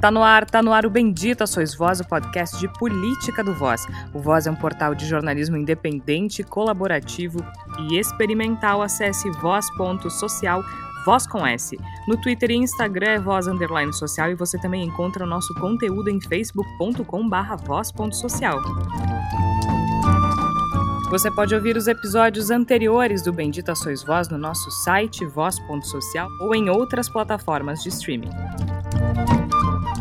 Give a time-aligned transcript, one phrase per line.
[0.00, 3.52] Tá no ar, tá no ar o Bendita Sois Voz, o podcast de política do
[3.52, 3.84] Voz.
[4.14, 7.44] O Voz é um portal de jornalismo independente, colaborativo
[7.80, 8.80] e experimental.
[8.80, 10.62] Acesse voz.social,
[11.04, 11.76] voz com S.
[12.06, 16.08] No Twitter e Instagram é voz underline social e você também encontra o nosso conteúdo
[16.08, 18.62] em facebook.com barra voz.social.
[21.10, 26.54] Você pode ouvir os episódios anteriores do Bendita Sois Voz no nosso site voz.social ou
[26.54, 28.30] em outras plataformas de streaming.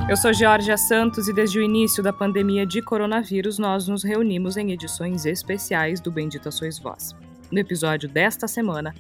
[0.10, 4.56] Eu sou Georgia Santos e desde o início da pandemia de coronavírus nós nos reunimos
[4.56, 7.14] em edições especiais do Bendita Sois Voz.
[7.52, 8.96] No episódio desta semana,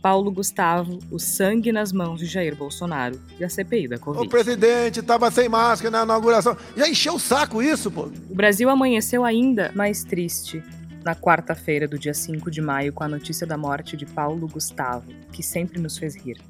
[0.00, 4.24] Paulo Gustavo, o sangue nas mãos de Jair Bolsonaro e a CPI da Covid.
[4.24, 6.56] O presidente estava sem máscara na inauguração.
[6.76, 8.08] Já encheu o saco isso, pô.
[8.30, 10.62] O Brasil amanheceu ainda mais triste
[11.04, 15.12] na quarta-feira do dia 5 de maio com a notícia da morte de Paulo Gustavo,
[15.32, 16.40] que sempre nos fez rir.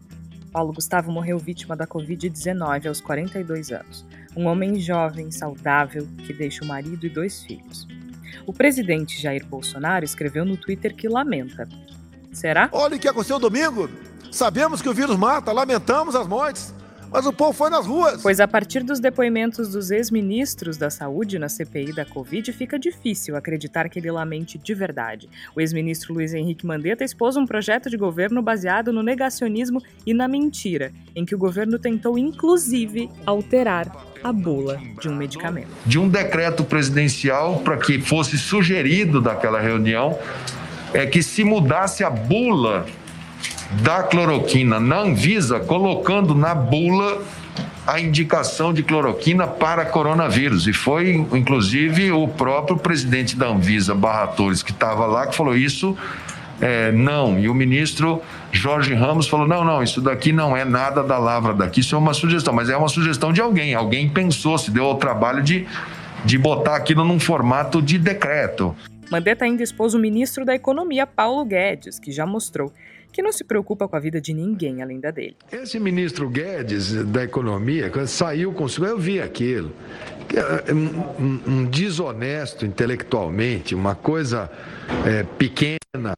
[0.53, 4.05] Paulo Gustavo morreu vítima da Covid-19 aos 42 anos.
[4.37, 7.89] Um homem jovem, saudável, que deixa o marido e dois filhos.
[8.47, 11.67] O presidente Jair Bolsonaro escreveu no Twitter que lamenta.
[12.33, 12.69] Será?
[12.71, 13.89] Olha o que aconteceu domingo.
[14.31, 16.75] Sabemos que o vírus mata, lamentamos as mortes.
[17.13, 18.23] Mas o povo foi nas ruas.
[18.23, 23.37] Pois a partir dos depoimentos dos ex-ministros da Saúde na CPI da Covid, fica difícil
[23.37, 25.29] acreditar que ele lamente de verdade.
[25.55, 30.27] O ex-ministro Luiz Henrique Mandetta expôs um projeto de governo baseado no negacionismo e na
[30.27, 35.69] mentira, em que o governo tentou inclusive alterar a bula de um medicamento.
[35.85, 40.19] De um decreto presidencial para que fosse sugerido daquela reunião
[40.95, 42.87] é que se mudasse a bula
[43.81, 47.23] da cloroquina na Anvisa, colocando na bula
[47.87, 50.67] a indicação de cloroquina para coronavírus.
[50.67, 55.57] E foi, inclusive, o próprio presidente da Anvisa, Barra Torres, que estava lá, que falou
[55.57, 55.97] isso.
[56.61, 61.03] É, não, e o ministro Jorge Ramos falou: não, não, isso daqui não é nada
[61.03, 63.75] da lavra daqui, isso é uma sugestão, mas é uma sugestão de alguém.
[63.75, 65.67] Alguém pensou, se deu o trabalho de,
[66.25, 68.77] de botar aquilo num formato de decreto.
[69.11, 72.73] Mandetta ainda expôs o ministro da Economia, Paulo Guedes, que já mostrou
[73.13, 75.37] que não se preocupa com a vida de ninguém além da dele.
[75.53, 79.73] Esse ministro Guedes da Economia, quando saiu com eu vi aquilo.
[80.35, 84.51] É, um, um, desonesto intelectualmente, uma coisa
[85.07, 86.15] é, pequena,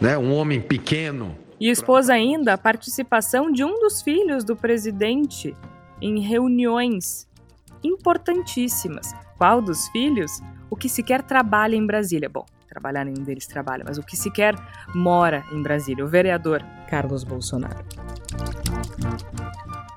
[0.00, 0.16] né?
[0.16, 1.36] um homem pequeno.
[1.60, 5.54] E expôs ainda a participação de um dos filhos do presidente
[6.00, 7.28] em reuniões
[7.84, 9.12] importantíssimas.
[9.36, 10.40] Qual dos filhos?
[10.70, 12.28] O que sequer trabalha em Brasília.
[12.28, 14.54] Bom, trabalhar nenhum deles trabalha, mas o que sequer
[14.94, 17.84] mora em Brasília, o vereador Carlos Bolsonaro.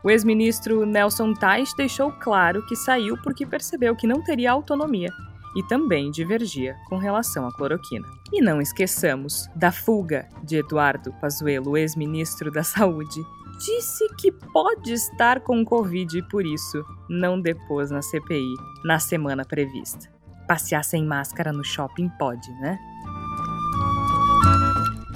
[0.04, 5.10] O ex-ministro Nelson Tais deixou claro que saiu porque percebeu que não teria autonomia
[5.56, 8.06] e também divergia com relação à cloroquina.
[8.32, 13.22] E não esqueçamos da fuga de Eduardo Pazuello, ex-ministro da Saúde,
[13.58, 18.54] disse que pode estar com Covid e por isso não depôs na CPI
[18.84, 20.15] na semana prevista.
[20.48, 22.78] Passear sem máscara no shopping pode, né?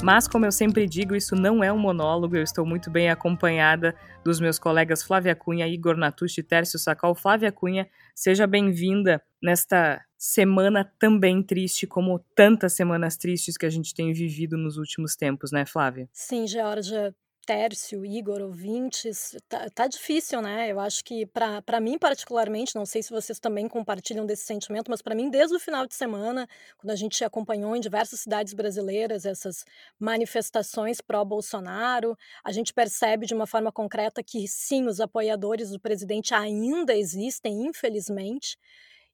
[0.02, 3.94] Mas, como eu sempre digo, isso não é um monólogo, eu estou muito bem acompanhada
[4.24, 7.14] dos meus colegas Flávia Cunha, Igor Natucci Tércio Sacol.
[7.14, 13.94] Flávia Cunha, seja bem-vinda nesta semana também triste, como tantas semanas tristes que a gente
[13.94, 16.08] tem vivido nos últimos tempos, né, Flávia?
[16.14, 17.14] Sim, Georgia.
[17.50, 20.72] Tércio, Igor, ouvintes, tá, tá difícil, né?
[20.72, 25.02] Eu acho que para mim particularmente, não sei se vocês também compartilham desse sentimento, mas
[25.02, 29.26] para mim desde o final de semana, quando a gente acompanhou em diversas cidades brasileiras
[29.26, 29.66] essas
[30.00, 35.80] manifestações pró Bolsonaro, a gente percebe de uma forma concreta que sim, os apoiadores do
[35.80, 38.60] presidente ainda existem, infelizmente.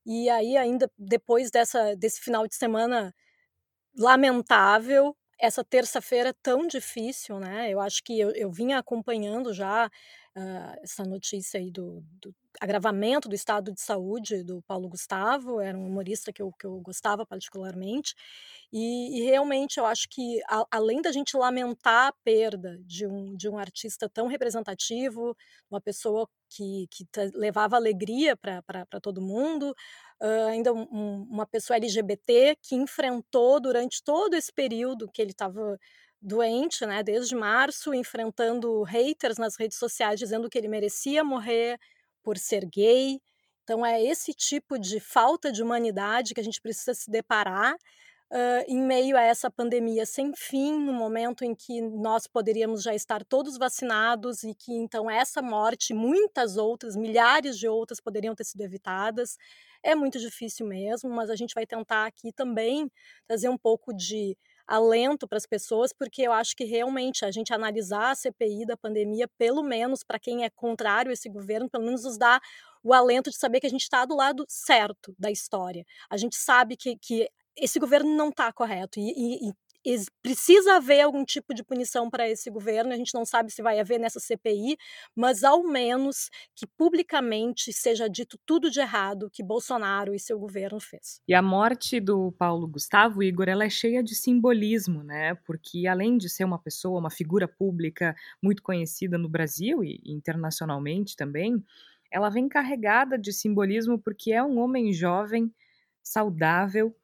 [0.05, 3.15] E aí ainda depois dessa desse final de semana
[3.97, 7.69] lamentável, essa terça-feira tão difícil, né?
[7.69, 9.87] Eu acho que eu, eu vinha acompanhando já
[10.35, 15.77] uh, essa notícia aí do, do, agravamento do estado de saúde do Paulo Gustavo, era
[15.77, 18.15] um humorista que eu, que eu gostava particularmente,
[18.71, 23.35] e, e realmente eu acho que, a, além da gente lamentar a perda de um,
[23.35, 25.35] de um artista tão representativo,
[25.69, 29.75] uma pessoa que, que levava alegria para todo mundo,
[30.21, 35.79] uh, ainda um, uma pessoa LGBT que enfrentou durante todo esse período que ele estava
[36.21, 41.79] doente, né, desde março, enfrentando haters nas redes sociais dizendo que ele merecia morrer
[42.23, 43.19] por ser gay.
[43.63, 47.75] Então é esse tipo de falta de humanidade que a gente precisa se deparar
[48.31, 52.93] uh, em meio a essa pandemia sem fim, no momento em que nós poderíamos já
[52.93, 58.43] estar todos vacinados e que então essa morte, muitas outras, milhares de outras poderiam ter
[58.43, 59.37] sido evitadas.
[59.83, 62.91] É muito difícil mesmo, mas a gente vai tentar aqui também
[63.27, 64.37] trazer um pouco de
[64.67, 68.75] alento para as pessoas, porque eu acho que realmente a gente analisar a CPI da
[68.75, 72.41] pandemia, pelo menos para quem é contrário a esse governo, pelo menos nos dá
[72.83, 75.85] o alento de saber que a gente está do lado certo da história.
[76.09, 79.53] A gente sabe que, que esse governo não está correto e, e, e
[80.21, 82.91] precisa haver algum tipo de punição para esse governo.
[82.91, 84.77] A gente não sabe se vai haver nessa CPI,
[85.15, 90.79] mas ao menos que publicamente seja dito tudo de errado que Bolsonaro e seu governo
[90.79, 91.21] fez.
[91.27, 95.35] E a morte do Paulo Gustavo Igor, ela é cheia de simbolismo, né?
[95.45, 101.15] Porque além de ser uma pessoa, uma figura pública muito conhecida no Brasil e internacionalmente
[101.15, 101.63] também,
[102.11, 105.53] ela vem carregada de simbolismo porque é um homem jovem,
[106.01, 106.95] saudável,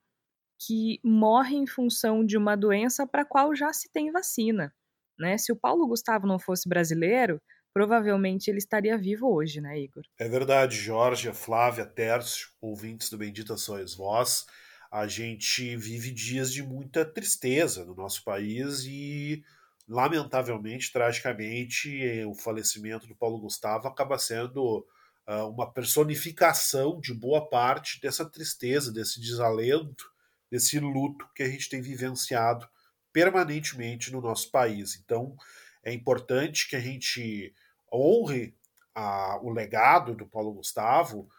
[0.66, 4.74] que morre em função de uma doença para a qual já se tem vacina.
[5.18, 5.38] Né?
[5.38, 7.42] Se o Paulo Gustavo não fosse brasileiro,
[7.74, 10.04] provavelmente ele estaria vivo hoje, né, Igor?
[10.20, 14.46] É verdade, Jorge, Flávia, Tércio, ouvintes do Bendita Sois Vós.
[14.92, 19.44] A gente vive dias de muita tristeza no nosso país e,
[19.88, 24.86] lamentavelmente, tragicamente, o falecimento do Paulo Gustavo acaba sendo
[25.28, 30.11] uh, uma personificação de boa parte dessa tristeza, desse desalento
[30.52, 32.68] desse luto que a gente tem vivenciado
[33.14, 35.00] permanentemente no nosso país.
[35.04, 35.36] Então,
[35.84, 37.54] é importante que a gente
[37.92, 38.56] honre
[38.94, 41.30] a, o legado do Paulo Gustavo,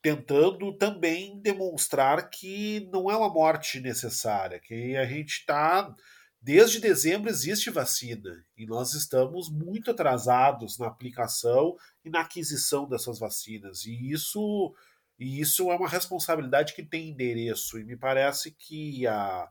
[0.00, 5.92] tentando também demonstrar que não é uma morte necessária, que a gente está.
[6.40, 11.74] Desde dezembro existe vacina e nós estamos muito atrasados na aplicação
[12.04, 13.86] e na aquisição dessas vacinas.
[13.86, 14.74] E isso
[15.18, 17.78] e isso é uma responsabilidade que tem endereço.
[17.78, 19.48] E me parece que a,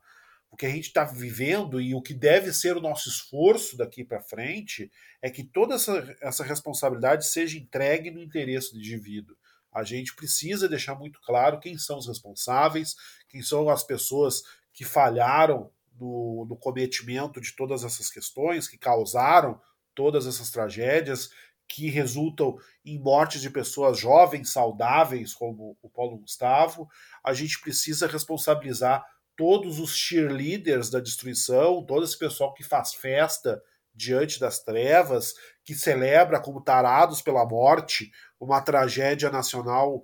[0.50, 4.04] o que a gente está vivendo e o que deve ser o nosso esforço daqui
[4.04, 4.90] para frente
[5.22, 9.36] é que toda essa, essa responsabilidade seja entregue no interesse do indivíduo.
[9.72, 12.94] A gente precisa deixar muito claro quem são os responsáveis,
[13.28, 19.60] quem são as pessoas que falharam no, no cometimento de todas essas questões, que causaram
[19.94, 21.30] todas essas tragédias,
[21.68, 26.88] que resultam em mortes de pessoas jovens, saudáveis, como o Paulo Gustavo.
[27.22, 29.04] A gente precisa responsabilizar
[29.36, 33.62] todos os cheerleaders da destruição, todo esse pessoal que faz festa
[33.94, 35.34] diante das trevas,
[35.64, 40.02] que celebra como tarados pela morte uma tragédia nacional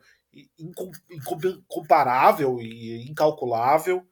[0.59, 4.07] incomparável e incalculável.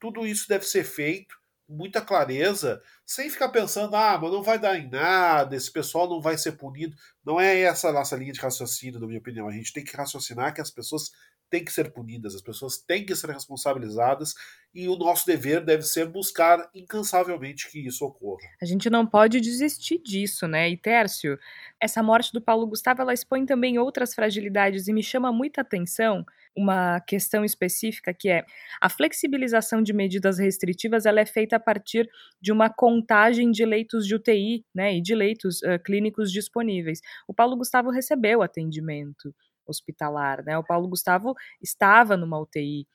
[0.00, 4.78] Tudo isso deve ser feito muita clareza, sem ficar pensando, ah, mas não vai dar
[4.78, 6.96] em nada, esse pessoal não vai ser punido.
[7.24, 9.48] Não é essa a nossa linha de raciocínio, na minha opinião.
[9.48, 11.10] A gente tem que raciocinar que as pessoas
[11.50, 14.34] têm que ser punidas, as pessoas têm que ser responsabilizadas
[14.72, 18.48] e o nosso dever deve ser buscar incansavelmente que isso ocorra.
[18.62, 20.70] A gente não pode desistir disso, né?
[20.70, 21.38] E Tércio,
[21.80, 26.24] essa morte do Paulo Gustavo, ela expõe também outras fragilidades e me chama muita atenção
[26.56, 28.44] uma questão específica que é
[28.80, 32.08] a flexibilização de medidas restritivas ela é feita a partir
[32.40, 37.00] de uma contagem de leitos de UTI né, e de leitos uh, clínicos disponíveis.
[37.26, 39.34] O Paulo Gustavo recebeu atendimento
[39.70, 40.58] hospitalar, né?
[40.58, 42.86] O Paulo Gustavo estava numa UTI,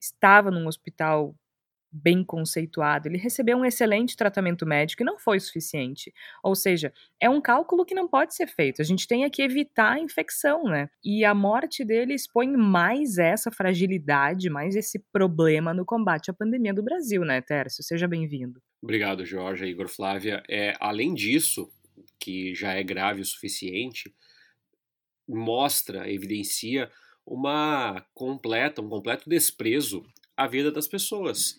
[0.00, 1.34] estava num hospital
[1.94, 6.12] bem conceituado, ele recebeu um excelente tratamento médico e não foi suficiente.
[6.42, 8.82] Ou seja, é um cálculo que não pode ser feito.
[8.82, 10.90] A gente tem que evitar a infecção, né?
[11.04, 16.74] E a morte dele expõe mais essa fragilidade, mais esse problema no combate à pandemia
[16.74, 17.84] do Brasil, né, Tércio?
[17.84, 18.60] Seja bem-vindo.
[18.82, 20.42] Obrigado, Jorge, Igor Flávia.
[20.48, 21.70] É, além disso,
[22.18, 24.12] que já é grave o suficiente,
[25.28, 26.90] mostra, evidencia
[27.26, 30.04] uma completa, um completo desprezo
[30.36, 31.56] à vida das pessoas.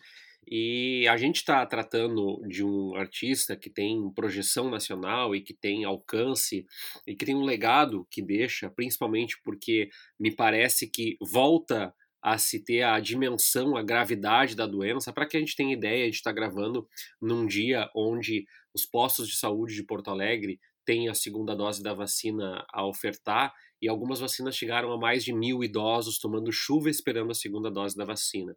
[0.48, 5.84] E a gente está tratando de um artista que tem projeção nacional e que tem
[5.84, 6.68] alcance
[7.08, 12.64] e que tem um legado que deixa, principalmente porque me parece que volta a se
[12.64, 16.32] ter a dimensão, a gravidade da doença, para que a gente tenha ideia de estar
[16.32, 16.88] tá gravando
[17.20, 21.94] num dia onde os postos de saúde de Porto Alegre têm a segunda dose da
[21.94, 27.32] vacina a ofertar e algumas vacinas chegaram a mais de mil idosos tomando chuva esperando
[27.32, 28.56] a segunda dose da vacina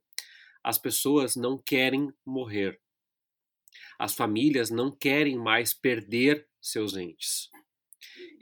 [0.63, 2.79] as pessoas não querem morrer.
[3.99, 7.49] As famílias não querem mais perder seus entes.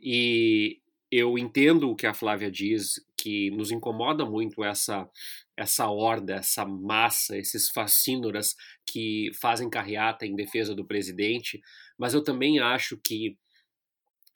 [0.02, 5.09] E eu entendo o que a Flávia diz, que nos incomoda muito essa
[5.57, 11.62] essa horda, essa massa, esses fascínoras que fazem carreata em defesa do presidente,
[11.97, 13.38] mas eu também acho que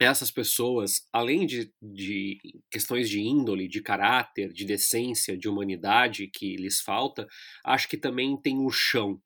[0.03, 2.39] essas pessoas, além de, de,
[2.69, 7.27] questões de índole, de caráter, de decência, de humanidade que lhes falta,
[7.63, 9.21] acho que também tem o chão.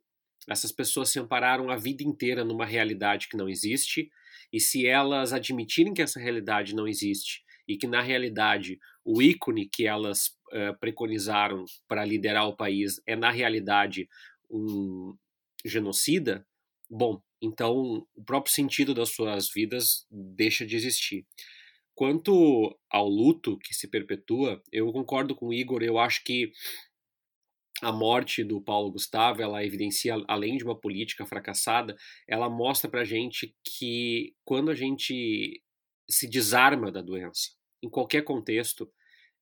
[0.50, 4.10] Essas pessoas se ampararam a vida inteira numa realidade que não existe,
[4.52, 9.68] e se elas admitirem que essa realidade não existe e que na realidade o ícone
[9.68, 14.08] que elas uh, preconizaram para liderar o país é na realidade
[14.50, 15.18] um,
[15.66, 16.46] genocida,
[16.96, 21.26] bom, então o próprio sentido das suas vidas deixa de existir.
[21.94, 26.52] Quanto ao luto que se perpetua, eu concordo com o Igor, eu acho que
[27.82, 31.96] a morte do Paulo Gustavo, ela evidencia, além de uma política fracassada,
[32.28, 35.62] ela mostra pra gente que quando a gente
[36.10, 37.52] se desarma da doença,
[37.84, 38.90] em qualquer contexto,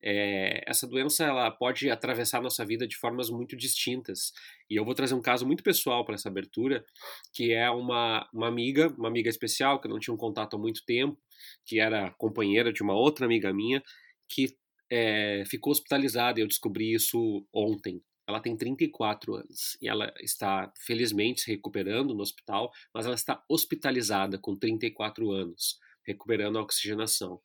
[0.03, 4.33] é, essa doença ela pode atravessar nossa vida de formas muito distintas.
[4.69, 6.85] E eu vou trazer um caso muito pessoal para essa abertura,
[7.33, 10.59] que é uma, uma amiga, uma amiga especial, que eu não tinha um contato há
[10.59, 11.17] muito tempo,
[11.65, 13.81] que era companheira de uma outra amiga minha,
[14.27, 14.57] que
[14.91, 16.39] é, ficou hospitalizada.
[16.39, 18.03] Eu descobri isso ontem.
[18.27, 23.43] Ela tem 34 anos e ela está felizmente se recuperando no hospital, mas ela está
[23.49, 27.41] hospitalizada com 34 anos, recuperando a oxigenação.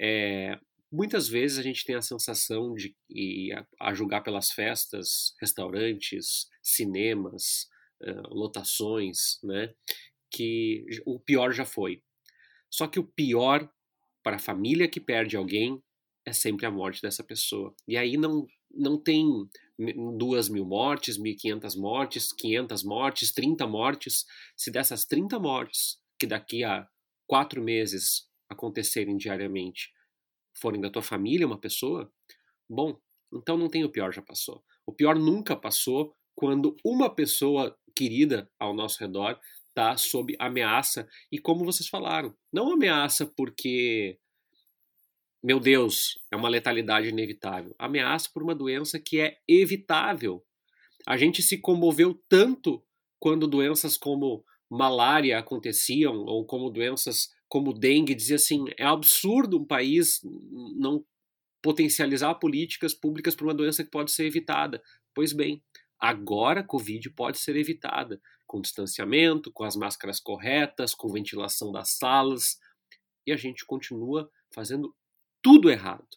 [0.00, 0.58] É,
[0.90, 2.94] muitas vezes a gente tem a sensação de,
[3.80, 7.68] a, julgar pelas festas, restaurantes, cinemas,
[8.28, 9.74] lotações, né,
[10.30, 12.02] que o pior já foi.
[12.70, 13.68] Só que o pior
[14.22, 15.82] para a família que perde alguém
[16.26, 17.74] é sempre a morte dessa pessoa.
[17.86, 19.26] E aí não, não tem
[20.18, 24.24] duas mil mortes, 1.500 mortes, 500 mortes, 30 mortes.
[24.56, 26.86] Se dessas 30 mortes, que daqui a
[27.26, 29.90] quatro meses acontecerem diariamente,
[30.60, 32.10] forem da tua família uma pessoa,
[32.68, 32.98] bom,
[33.32, 34.62] então não tem o pior já passou.
[34.86, 39.38] O pior nunca passou quando uma pessoa querida ao nosso redor
[39.68, 44.18] está sob ameaça e como vocês falaram, não ameaça porque
[45.42, 47.74] meu Deus, é uma letalidade inevitável.
[47.78, 50.44] Ameaça por uma doença que é evitável.
[51.06, 52.84] A gente se comoveu tanto
[53.20, 59.64] quando doenças como malária aconteciam, ou como doenças como dengue, dizia assim: é absurdo um
[59.64, 60.20] país
[60.76, 61.04] não
[61.62, 64.82] potencializar políticas públicas para uma doença que pode ser evitada.
[65.14, 65.62] Pois bem,
[65.98, 71.90] agora a Covid pode ser evitada com distanciamento, com as máscaras corretas, com ventilação das
[71.90, 72.58] salas,
[73.26, 74.94] e a gente continua fazendo
[75.42, 76.08] tudo errado,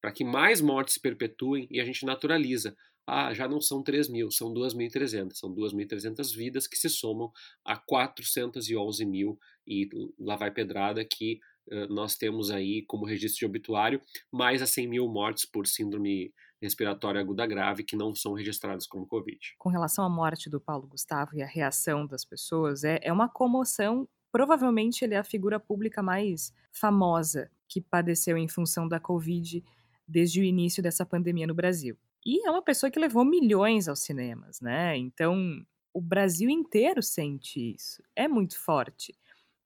[0.00, 2.76] para que mais mortes se perpetuem e a gente naturaliza.
[3.06, 5.34] Ah, já não são 3 mil, são 2.300.
[5.34, 7.32] São 2.300 vidas que se somam
[7.64, 9.36] a 411 mil
[9.70, 11.38] e lá vai pedrada que
[11.70, 16.34] uh, nós temos aí como registro de obituário mais a 100 mil mortes por síndrome
[16.60, 19.38] respiratória aguda grave que não são registradas como Covid.
[19.58, 23.28] Com relação à morte do Paulo Gustavo e a reação das pessoas, é, é uma
[23.28, 24.06] comoção.
[24.30, 29.64] Provavelmente ele é a figura pública mais famosa que padeceu em função da Covid
[30.06, 31.96] desde o início dessa pandemia no Brasil.
[32.26, 34.96] E é uma pessoa que levou milhões aos cinemas, né?
[34.96, 38.02] Então, o Brasil inteiro sente isso.
[38.14, 39.16] É muito forte.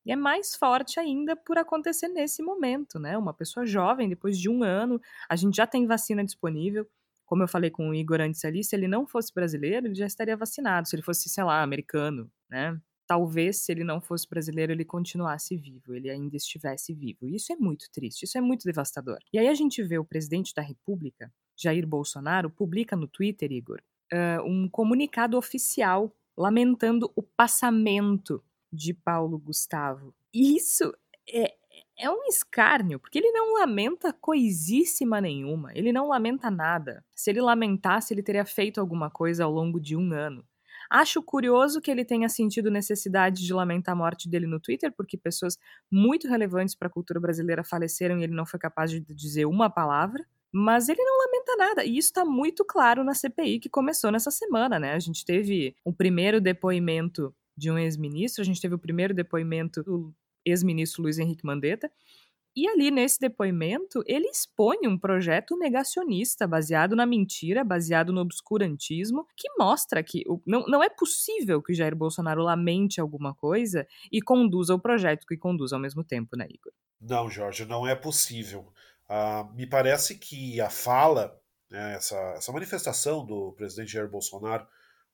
[0.04, 3.16] E é mais forte ainda por acontecer nesse momento, né?
[3.16, 6.86] Uma pessoa jovem, depois de um ano, a gente já tem vacina disponível.
[7.24, 10.06] Como eu falei com o Igor antes ali, se ele não fosse brasileiro, ele já
[10.06, 10.88] estaria vacinado.
[10.88, 12.78] Se ele fosse, sei lá, americano, né?
[13.06, 17.28] talvez se ele não fosse brasileiro ele continuasse vivo, ele ainda estivesse vivo.
[17.28, 19.18] Isso é muito triste, isso é muito devastador.
[19.32, 23.82] E aí a gente vê o presidente da República, Jair Bolsonaro, publica no Twitter, Igor,
[24.44, 28.42] um comunicado oficial lamentando o passamento
[28.74, 30.14] de Paulo Gustavo.
[30.32, 30.92] E isso
[31.28, 31.54] é,
[31.98, 37.04] é um escárnio, porque ele não lamenta coisíssima nenhuma, ele não lamenta nada.
[37.14, 40.44] Se ele lamentasse, ele teria feito alguma coisa ao longo de um ano.
[40.90, 45.16] Acho curioso que ele tenha sentido necessidade de lamentar a morte dele no Twitter, porque
[45.16, 45.58] pessoas
[45.90, 49.70] muito relevantes para a cultura brasileira faleceram e ele não foi capaz de dizer uma
[49.70, 50.24] palavra.
[50.52, 51.84] Mas ele não lamenta nada.
[51.84, 54.92] E isso está muito claro na CPI que começou nessa semana, né?
[54.92, 59.82] A gente teve o primeiro depoimento de um ex-ministro, a gente teve o primeiro depoimento
[59.82, 61.90] do ex-ministro Luiz Henrique Mandetta,
[62.56, 69.26] e ali nesse depoimento, ele expõe um projeto negacionista baseado na mentira, baseado no obscurantismo,
[69.36, 74.72] que mostra que não, não é possível que Jair Bolsonaro lamente alguma coisa e conduza
[74.72, 76.72] o projeto que conduz ao mesmo tempo, né, Igor?
[77.00, 78.72] Não, Jorge, não é possível.
[79.10, 81.36] Uh, me parece que a fala,
[81.68, 84.64] né, essa, essa manifestação do presidente Jair Bolsonaro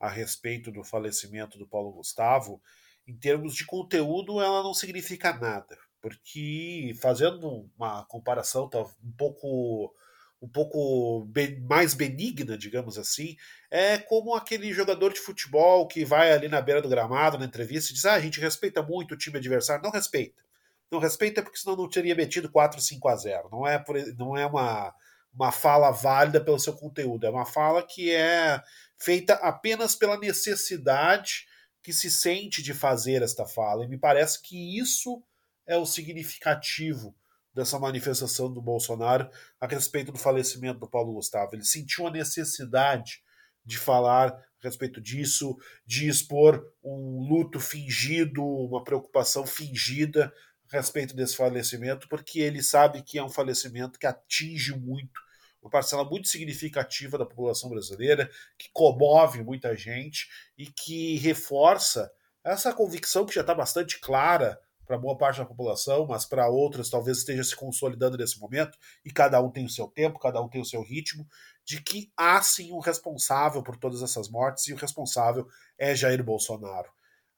[0.00, 2.60] a respeito do falecimento do Paulo Gustavo,
[3.06, 9.94] em termos de conteúdo, ela não significa nada porque fazendo uma comparação tá, um pouco
[10.42, 11.28] um pouco
[11.68, 13.36] mais benigna, digamos assim,
[13.70, 17.90] é como aquele jogador de futebol que vai ali na beira do gramado na entrevista
[17.90, 19.84] e diz: ah, a gente respeita muito o time adversário.
[19.84, 20.42] Não respeita.
[20.90, 23.48] Não respeita porque senão não teria metido 4, 5 a 0.
[23.52, 24.94] Não é, por, não é uma,
[25.32, 28.62] uma fala válida pelo seu conteúdo, é uma fala que é
[28.98, 31.46] feita apenas pela necessidade
[31.82, 33.84] que se sente de fazer esta fala.
[33.84, 35.22] E me parece que isso
[35.66, 37.14] é o significativo
[37.54, 39.28] dessa manifestação do Bolsonaro
[39.60, 41.54] a respeito do falecimento do Paulo Gustavo.
[41.54, 43.22] Ele sentiu a necessidade
[43.64, 45.56] de falar a respeito disso,
[45.86, 50.32] de expor um luto fingido, uma preocupação fingida
[50.72, 55.20] a respeito desse falecimento, porque ele sabe que é um falecimento que atinge muito
[55.62, 62.10] uma parcela muito significativa da população brasileira, que comove muita gente e que reforça
[62.42, 66.90] essa convicção que já está bastante clara para boa parte da população, mas para outras
[66.90, 70.48] talvez esteja se consolidando nesse momento, e cada um tem o seu tempo, cada um
[70.48, 71.28] tem o seu ritmo,
[71.64, 75.46] de que há sim um responsável por todas essas mortes, e o responsável
[75.78, 76.90] é Jair Bolsonaro.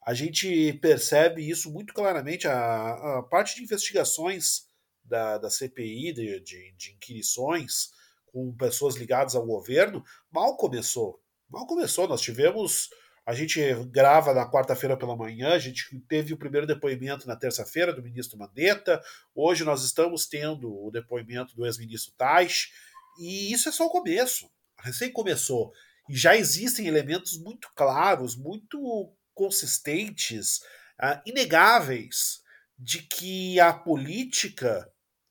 [0.04, 4.66] A gente percebe isso muito claramente, a, a parte de investigações
[5.04, 7.90] da, da CPI, de, de, de inquirições,
[8.26, 11.20] com pessoas ligadas ao governo, mal começou.
[11.48, 12.08] Mal começou.
[12.08, 12.88] Nós tivemos.
[13.24, 17.92] A gente grava na quarta-feira pela manhã, a gente teve o primeiro depoimento na terça-feira
[17.92, 19.00] do ministro Mandetta.
[19.32, 22.72] Hoje nós estamos tendo o depoimento do ex-ministro Tais.
[23.20, 24.50] E isso é só o começo.
[24.80, 25.72] Recém começou.
[26.08, 30.58] E já existem elementos muito claros, muito consistentes,
[31.02, 32.42] uh, inegáveis,
[32.78, 34.90] de que a política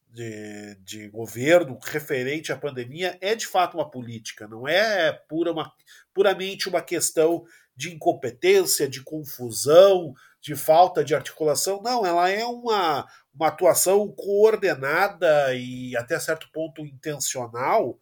[0.09, 5.71] de, de governo referente à pandemia é de fato uma política, não é pura uma,
[6.13, 11.81] puramente uma questão de incompetência, de confusão, de falta de articulação.
[11.81, 17.97] Não, ela é uma, uma atuação coordenada e até certo ponto intencional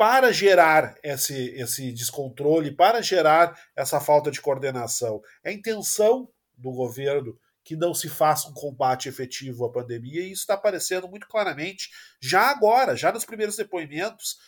[0.00, 5.20] para gerar esse, esse descontrole, para gerar essa falta de coordenação.
[5.44, 6.26] É a intenção
[6.56, 11.06] do governo que não se faça um combate efetivo à pandemia, e isso está aparecendo
[11.06, 14.38] muito claramente já agora, já nos primeiros depoimentos.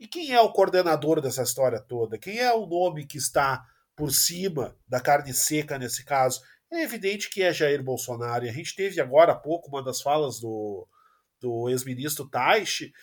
[0.00, 2.16] E quem é o coordenador dessa história toda?
[2.16, 3.62] Quem é o nome que está
[3.94, 6.40] por cima da carne seca nesse caso?
[6.70, 8.46] É evidente que é Jair Bolsonaro.
[8.46, 10.88] E a gente teve agora há pouco uma das falas do,
[11.38, 12.94] do ex-ministro Taishi,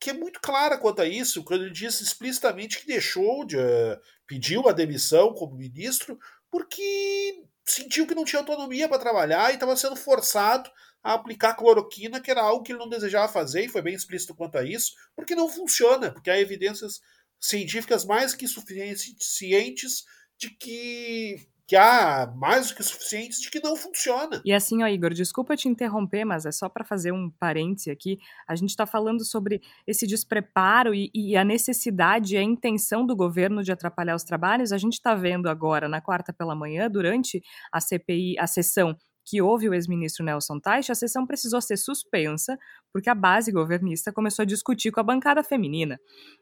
[0.00, 3.56] que é muito clara quanto a isso, quando ele disse explicitamente que deixou de.
[3.56, 6.18] Uh, pediu a demissão como ministro,
[6.50, 10.70] porque sentiu que não tinha autonomia para trabalhar e estava sendo forçado
[11.02, 14.34] a aplicar cloroquina, que era algo que ele não desejava fazer, e foi bem explícito
[14.34, 17.00] quanto a isso, porque não funciona, porque há evidências
[17.40, 20.04] científicas mais que suficientes
[20.36, 24.40] de que que há mais do que suficientes de que não funciona.
[24.42, 28.16] E assim, ó, Igor, desculpa te interromper, mas é só para fazer um parêntese aqui.
[28.48, 33.14] A gente está falando sobre esse despreparo e, e, a necessidade e a intenção do
[33.14, 34.72] governo de atrapalhar os trabalhos.
[34.72, 38.96] A gente está vendo agora, na quarta pela manhã, durante a CPI, a sessão
[39.28, 42.58] que houve o ex-ministro Nelson Teich, a sessão precisou ser suspensa
[42.90, 46.00] porque a base governista começou a discutir com a bancada feminina.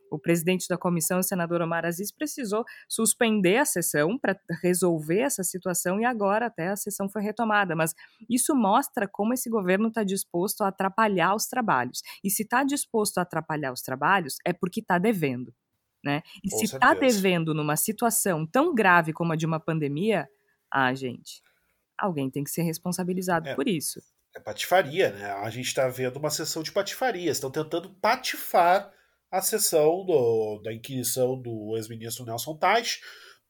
[0.09, 5.43] O presidente da comissão, o senador Omar Aziz, precisou suspender a sessão para resolver essa
[5.43, 7.75] situação e agora até a sessão foi retomada.
[7.75, 7.93] Mas
[8.31, 12.03] isso mostra como esse governo está disposto a atrapalhar os trabalhos.
[12.23, 15.53] E se está disposto a atrapalhar os trabalhos, é porque está devendo.
[16.05, 16.23] Né?
[16.45, 20.29] E Com se está devendo numa situação tão grave como a de uma pandemia,
[20.73, 21.43] ah, gente,
[21.99, 24.01] alguém tem que ser responsabilizado é, por isso.
[24.35, 25.33] É patifaria, né?
[25.33, 27.31] A gente está vendo uma sessão de patifaria.
[27.31, 28.93] Estão tentando patifar
[29.31, 33.01] a sessão do, da inquisição do ex-ministro Nelson Teich,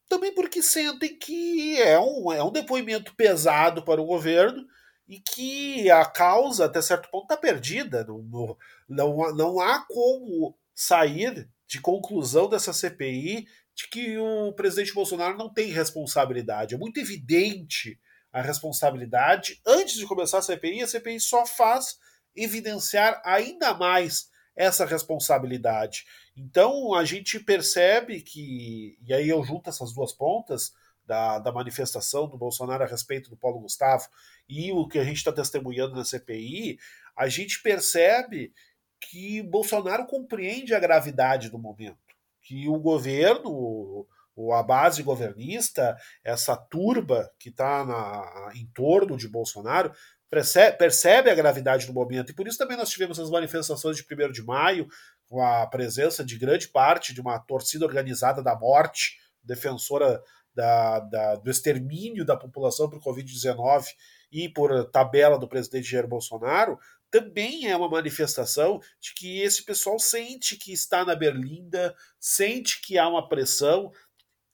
[0.09, 4.65] também porque sentem que é um, é um depoimento pesado para o governo
[5.09, 8.05] e que a causa, até certo ponto, está perdida.
[8.05, 8.57] Não,
[8.89, 15.53] não, não há como sair de conclusão dessa CPI de que o presidente Bolsonaro não
[15.53, 16.75] tem responsabilidade.
[16.75, 17.99] É muito evidente
[18.37, 19.63] a responsabilidade.
[19.67, 21.99] Antes de começar a CPI, a CPI só faz
[22.35, 26.05] evidenciar ainda mais essa responsabilidade.
[26.37, 30.75] Então a gente percebe que, e aí eu junto essas duas pontas
[31.07, 34.07] da, da manifestação do Bolsonaro a respeito do Paulo Gustavo
[34.47, 36.79] e o que a gente está testemunhando na CPI,
[37.17, 38.53] a gente percebe
[39.01, 41.97] que Bolsonaro compreende a gravidade do momento,
[42.43, 49.91] que o governo, ou a base governista, essa turba que está em torno de Bolsonaro,
[50.31, 52.31] percebe, percebe, a gravidade do momento.
[52.31, 54.87] E por isso também nós tivemos as manifestações de 1 de maio,
[55.27, 60.23] com a presença de grande parte de uma torcida organizada da morte, defensora
[60.55, 63.87] da, da, do extermínio da população por Covid-19
[64.31, 66.79] e por tabela do presidente Jair Bolsonaro,
[67.11, 72.99] também é uma manifestação de que esse pessoal sente que está na berlinda, sente que
[72.99, 73.93] há uma pressão,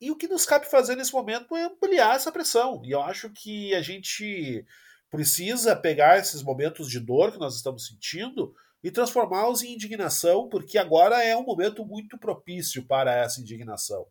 [0.03, 2.83] e o que nos cabe fazer nesse momento é ampliar essa pressão.
[2.85, 4.67] E eu acho que a gente
[5.09, 10.77] precisa pegar esses momentos de dor que nós estamos sentindo e transformá-los em indignação, porque
[10.77, 14.05] agora é um momento muito propício para essa indignação.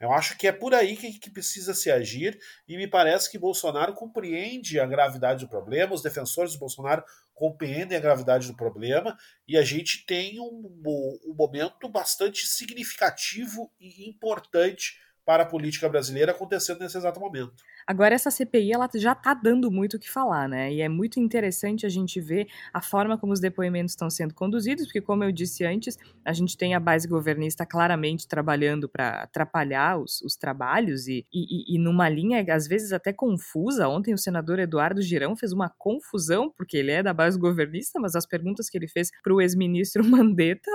[0.00, 3.38] Eu acho que é por aí que, que, precisa se agir, e me parece que
[3.38, 9.16] Bolsonaro compreende a gravidade do problema, os defensores do Bolsonaro compreendem a gravidade do problema,
[9.46, 10.82] e a gente tem um,
[11.26, 14.94] um momento bastante significativo e importante
[15.28, 17.52] para a política brasileira acontecendo nesse exato momento.
[17.86, 20.72] Agora, essa CPI ela já está dando muito o que falar, né?
[20.72, 24.86] E é muito interessante a gente ver a forma como os depoimentos estão sendo conduzidos,
[24.86, 29.98] porque, como eu disse antes, a gente tem a base governista claramente trabalhando para atrapalhar
[29.98, 33.86] os, os trabalhos e, e, e, numa linha, às vezes, até confusa.
[33.86, 38.14] Ontem, o senador Eduardo Girão fez uma confusão, porque ele é da base governista, mas
[38.14, 40.70] as perguntas que ele fez para o ex-ministro Mandetta,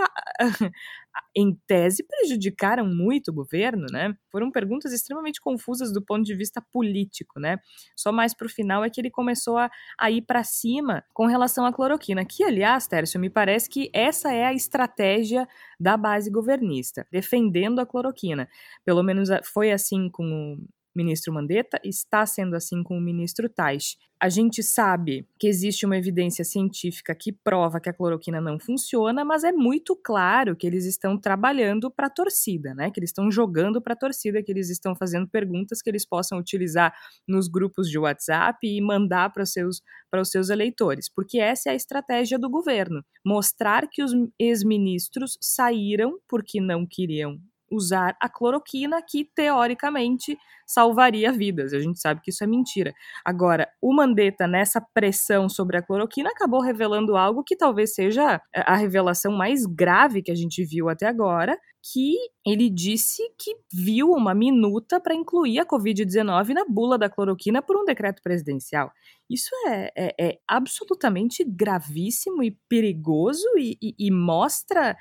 [1.35, 4.15] em tese, prejudicaram muito o governo, né?
[4.31, 7.59] Foram perguntas extremamente confusas do ponto de vista político né?
[7.95, 11.65] Só mais pro final é que ele começou a, a ir para cima com relação
[11.65, 15.47] à cloroquina, que, aliás, Tércio, me parece que essa é a estratégia
[15.79, 18.47] da base governista, defendendo a cloroquina.
[18.85, 20.57] Pelo menos foi assim com
[20.95, 23.97] ministro Mandetta, está sendo assim com o ministro Tais.
[24.19, 29.25] A gente sabe que existe uma evidência científica que prova que a cloroquina não funciona,
[29.25, 32.89] mas é muito claro que eles estão trabalhando para a torcida, né?
[32.89, 36.37] Que eles estão jogando para a torcida, que eles estão fazendo perguntas que eles possam
[36.37, 36.93] utilizar
[37.27, 41.69] nos grupos de WhatsApp e mandar para os seus para os seus eleitores, porque essa
[41.69, 47.41] é a estratégia do governo, mostrar que os ex-ministros saíram porque não queriam
[47.73, 51.73] usar a cloroquina, que teoricamente salvaria vidas.
[51.73, 52.93] A gente sabe que isso é mentira.
[53.25, 58.75] Agora, o Mandetta, nessa pressão sobre a cloroquina, acabou revelando algo que talvez seja a
[58.75, 61.57] revelação mais grave que a gente viu até agora,
[61.91, 67.61] que ele disse que viu uma minuta para incluir a Covid-19 na bula da cloroquina
[67.61, 68.91] por um decreto presidencial.
[69.29, 74.95] Isso é, é, é absolutamente gravíssimo e perigoso e, e, e mostra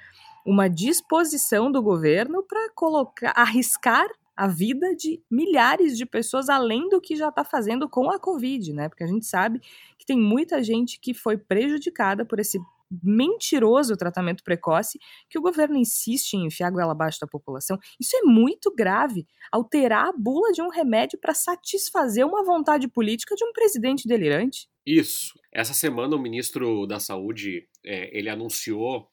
[0.46, 7.00] uma disposição do governo para colocar, arriscar a vida de milhares de pessoas além do
[7.00, 8.88] que já está fazendo com a Covid, né?
[8.88, 9.60] Porque a gente sabe
[9.98, 12.58] que tem muita gente que foi prejudicada por esse
[13.02, 14.98] mentiroso tratamento precoce
[15.30, 17.78] que o governo insiste em enfiar a goela abaixo da população.
[18.00, 19.26] Isso é muito grave.
[19.50, 24.68] Alterar a bula de um remédio para satisfazer uma vontade política de um presidente delirante.
[24.84, 25.38] Isso.
[25.52, 29.08] Essa semana o ministro da Saúde é, ele anunciou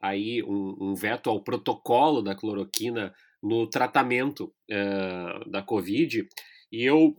[0.00, 6.26] aí um, um, veto ao protocolo da cloroquina no tratamento uh, da Covid.
[6.72, 7.16] E eu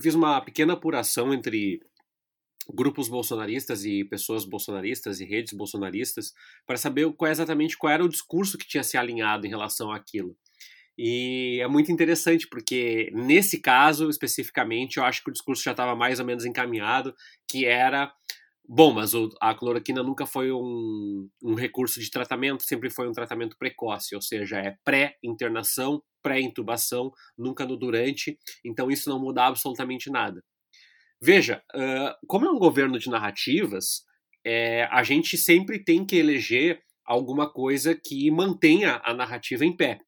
[0.00, 1.80] fiz uma pequena apuração entre
[2.72, 6.34] grupos bolsonaristas e pessoas bolsonaristas e redes bolsonaristas
[6.66, 10.36] para saber qual, exatamente qual era o discurso que tinha se alinhado em relação àquilo.
[10.96, 15.94] E é muito interessante, porque nesse caso, especificamente, eu acho que o discurso já estava
[15.94, 17.14] mais ou menos encaminhado,
[17.48, 18.12] que era
[18.70, 23.56] Bom, mas a cloroquina nunca foi um, um recurso de tratamento, sempre foi um tratamento
[23.58, 30.44] precoce, ou seja, é pré-internação, pré-intubação, nunca no durante, então isso não muda absolutamente nada.
[31.20, 34.04] Veja, uh, como é um governo de narrativas,
[34.44, 39.98] é, a gente sempre tem que eleger alguma coisa que mantenha a narrativa em pé.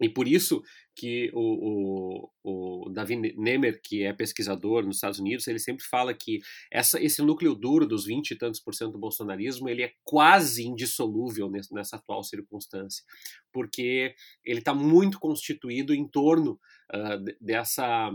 [0.00, 0.62] E por isso
[0.94, 6.14] que o, o, o Davi Nemer, que é pesquisador nos Estados Unidos, ele sempre fala
[6.14, 9.92] que essa, esse núcleo duro dos 20 e tantos por cento do bolsonarismo, ele é
[10.04, 13.04] quase indissolúvel nessa atual circunstância,
[13.52, 16.52] porque ele está muito constituído em torno
[16.92, 18.10] uh, dessa,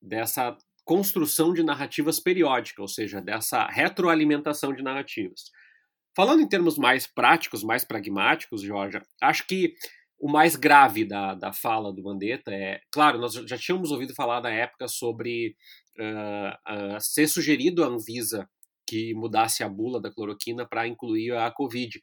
[0.00, 5.50] dessa construção de narrativas periódicas, ou seja, dessa retroalimentação de narrativas.
[6.14, 9.74] Falando em termos mais práticos, mais pragmáticos, Jorge, acho que
[10.20, 14.42] o mais grave da, da fala do Mandetta é, claro, nós já tínhamos ouvido falar
[14.42, 15.56] na época sobre
[15.98, 18.46] uh, uh, ser sugerido à Anvisa
[18.86, 22.00] que mudasse a bula da cloroquina para incluir a Covid.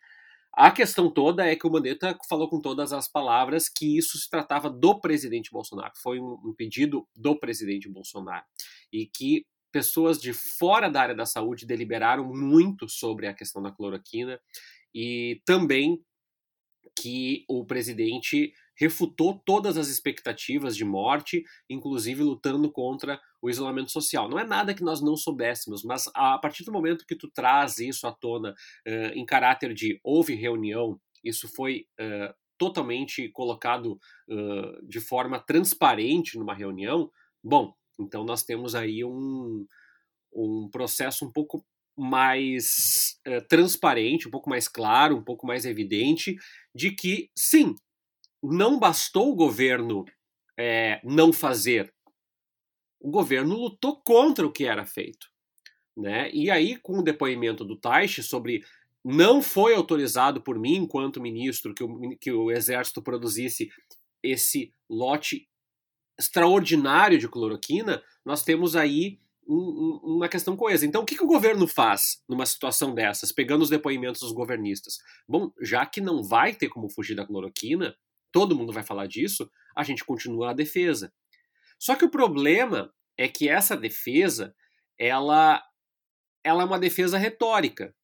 [0.51, 4.27] A questão toda é que o Mandetta falou com todas as palavras que isso se
[4.27, 8.45] tratava do presidente Bolsonaro, foi um, um pedido do presidente Bolsonaro,
[8.91, 13.71] e que pessoas de fora da área da saúde deliberaram muito sobre a questão da
[13.71, 14.39] cloroquina
[14.95, 16.01] e também
[17.01, 24.29] que o presidente refutou todas as expectativas de morte, inclusive lutando contra o isolamento social.
[24.29, 27.79] Não é nada que nós não soubéssemos, mas a partir do momento que tu traz
[27.79, 34.87] isso à tona uh, em caráter de houve reunião, isso foi uh, totalmente colocado uh,
[34.87, 37.11] de forma transparente numa reunião,
[37.43, 39.65] bom, então nós temos aí um,
[40.33, 41.65] um processo um pouco
[41.97, 46.35] mais é, transparente, um pouco mais claro, um pouco mais evidente
[46.73, 47.73] de que, sim,
[48.43, 50.05] não bastou o governo
[50.57, 51.93] é, não fazer.
[52.99, 55.27] O governo lutou contra o que era feito.
[55.95, 56.29] Né?
[56.31, 58.63] E aí, com o depoimento do Taish sobre
[59.03, 63.69] não foi autorizado por mim, enquanto ministro, que o, que o exército produzisse
[64.21, 65.47] esse lote
[66.19, 70.85] extraordinário de cloroquina, nós temos aí um, uma questão coesa.
[70.85, 74.97] Então, o que, que, o governo faz numa situação dessas, pegando os depoimentos dos governistas?
[75.27, 77.95] Bom, já que não vai ter como fugir da cloroquina,
[78.31, 81.13] todo mundo vai falar disso, a gente continua a defesa.
[81.79, 84.53] Só que o problema é que essa defesa,
[84.97, 85.63] ela,
[86.43, 87.95] ela é uma defesa retórica.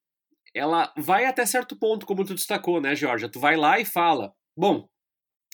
[0.53, 3.29] Ela vai até certo ponto, como tu destacou, né, Georgia?
[3.29, 4.87] Tu vai lá e fala, bom,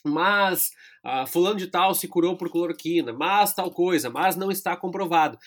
[0.06, 0.72] mas
[1.04, 5.38] ah, fulano de tal se curou por cloroquina, mas tal coisa, mas não está comprovado.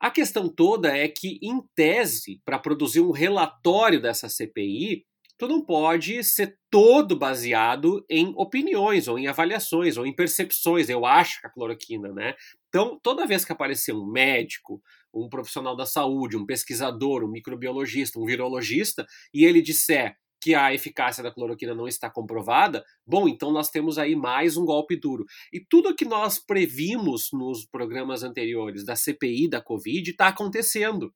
[0.00, 5.04] A questão toda é que, em tese, para produzir um relatório dessa CPI,
[5.38, 10.88] tu não pode ser todo baseado em opiniões, ou em avaliações, ou em percepções.
[10.88, 12.34] Eu acho que a cloroquina, né?
[12.68, 14.82] Então, toda vez que aparecer um médico,
[15.12, 20.72] um profissional da saúde, um pesquisador, um microbiologista, um virologista, e ele disser que a
[20.72, 25.24] eficácia da cloroquina não está comprovada, bom, então nós temos aí mais um golpe duro.
[25.52, 31.12] E tudo que nós previmos nos programas anteriores da CPI da Covid está acontecendo.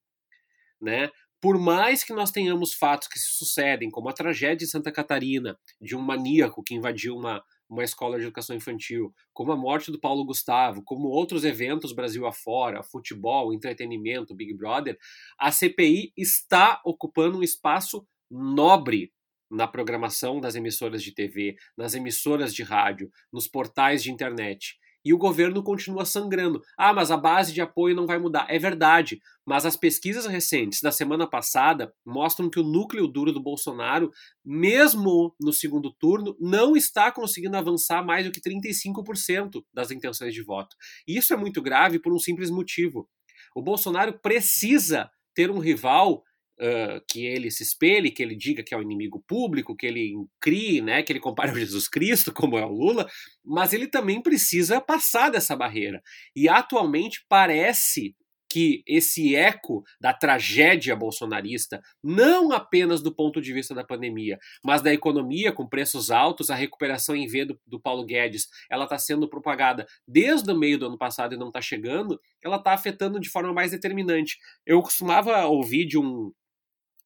[0.83, 1.13] Né?
[1.41, 5.57] Por mais que nós tenhamos fatos que se sucedem, como a tragédia de Santa Catarina,
[5.81, 10.01] de um maníaco que invadiu uma, uma escola de educação infantil, como a morte do
[10.01, 14.99] Paulo Gustavo, como outros eventos Brasil afora, futebol, entretenimento, Big Brother,
[15.39, 19.13] a CPI está ocupando um espaço nobre
[19.51, 24.79] na programação das emissoras de TV, nas emissoras de rádio, nos portais de internet.
[25.03, 26.61] E o governo continua sangrando.
[26.77, 28.47] Ah, mas a base de apoio não vai mudar.
[28.51, 33.43] É verdade, mas as pesquisas recentes da semana passada mostram que o núcleo duro do
[33.43, 34.11] Bolsonaro,
[34.45, 40.43] mesmo no segundo turno, não está conseguindo avançar mais do que 35% das intenções de
[40.43, 40.77] voto.
[41.09, 43.09] E isso é muito grave por um simples motivo.
[43.57, 46.23] O Bolsonaro precisa ter um rival
[46.61, 50.15] uh, que ele se espelhe, que ele diga que é o inimigo público, que ele
[50.41, 53.09] crie, né, que ele compare ao Jesus Cristo, como é o Lula,
[53.45, 56.03] mas ele também precisa passar dessa barreira.
[56.37, 58.15] E atualmente parece
[58.51, 64.83] que esse eco da tragédia bolsonarista, não apenas do ponto de vista da pandemia, mas
[64.83, 68.99] da economia com preços altos, a recuperação em V do, do Paulo Guedes, ela está
[68.99, 73.21] sendo propagada desde o meio do ano passado e não está chegando, ela está afetando
[73.21, 74.37] de forma mais determinante.
[74.67, 76.33] Eu costumava ouvir de um,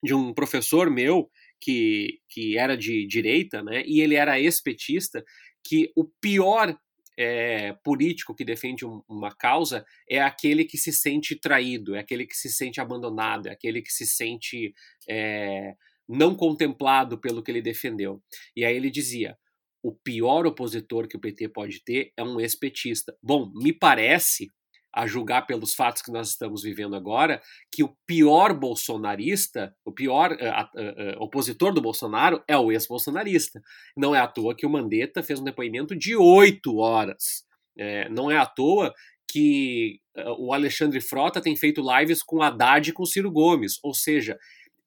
[0.05, 5.25] de um professor meu que, que era de direita, né, e ele era ex-petista,
[5.67, 6.79] que o pior
[7.17, 12.27] é, político que defende um, uma causa é aquele que se sente traído, é aquele
[12.27, 14.75] que se sente abandonado, é aquele que se sente
[15.09, 15.75] é,
[16.07, 18.23] não contemplado pelo que ele defendeu.
[18.55, 19.38] E aí ele dizia:
[19.83, 23.17] o pior opositor que o PT pode ter é um ex-petista.
[23.23, 24.49] Bom, me parece
[24.94, 30.33] a julgar pelos fatos que nós estamos vivendo agora, que o pior bolsonarista, o pior
[30.33, 33.61] uh, uh, uh, opositor do Bolsonaro é o ex-bolsonarista.
[33.96, 37.44] Não é à toa que o Mandetta fez um depoimento de oito horas.
[37.76, 38.94] É, não é à toa
[39.28, 39.98] que
[40.38, 43.80] o Alexandre Frota tem feito lives com Haddad e com Ciro Gomes.
[43.83, 44.38] Ou seja,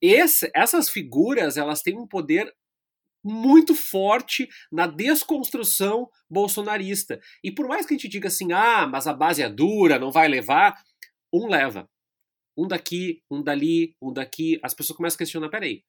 [0.01, 2.49] esse, essas figuras elas têm um poder
[3.27, 7.19] muito forte na desconstrução bolsonarista.
[7.43, 10.11] E por mais que a gente diga assim, ah, mas a base é dura, não
[10.11, 10.75] vai levar,
[11.33, 11.89] um leva.
[12.57, 14.59] Um daqui, um dali, um daqui.
[14.63, 15.83] As pessoas começam a questionar, peraí,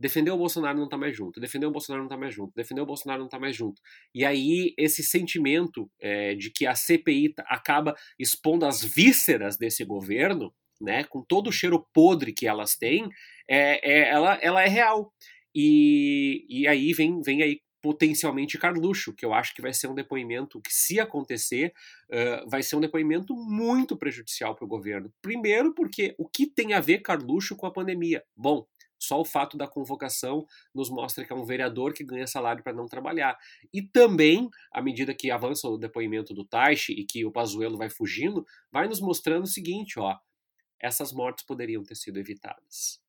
[0.00, 2.84] defendeu o Bolsonaro não tá mais junto, defendeu o Bolsonaro não tá mais junto, defendeu
[2.84, 3.80] o Bolsonaro não tá mais junto.
[4.14, 10.54] E aí esse sentimento é, de que a CPI acaba expondo as vísceras desse governo,
[10.80, 13.08] né, com todo o cheiro podre que elas têm,
[13.48, 15.12] é, é, ela, ela é real.
[15.54, 19.94] E, e aí vem, vem aí potencialmente Carluxo, que eu acho que vai ser um
[19.94, 21.72] depoimento que, se acontecer,
[22.10, 25.12] uh, vai ser um depoimento muito prejudicial para o governo.
[25.22, 28.24] Primeiro, porque o que tem a ver Carluxo com a pandemia?
[28.36, 28.66] Bom,
[28.98, 32.72] só o fato da convocação nos mostra que é um vereador que ganha salário para
[32.72, 33.38] não trabalhar.
[33.72, 37.88] E também, à medida que avança o depoimento do Taishi e que o Pazuello vai
[37.88, 40.18] fugindo, vai nos mostrando o seguinte, ó,
[40.80, 43.00] essas mortes poderiam ter sido evitadas.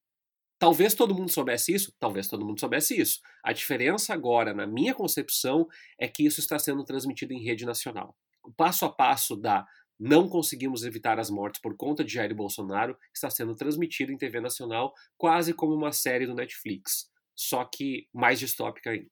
[0.59, 3.21] Talvez todo mundo soubesse isso, talvez todo mundo soubesse isso.
[3.41, 5.65] A diferença agora, na minha concepção,
[5.97, 8.13] é que isso está sendo transmitido em rede nacional.
[8.43, 9.65] O passo a passo da
[9.97, 14.39] não conseguimos evitar as mortes por conta de Jair Bolsonaro está sendo transmitido em TV
[14.39, 19.11] nacional quase como uma série do Netflix, só que mais distópica ainda.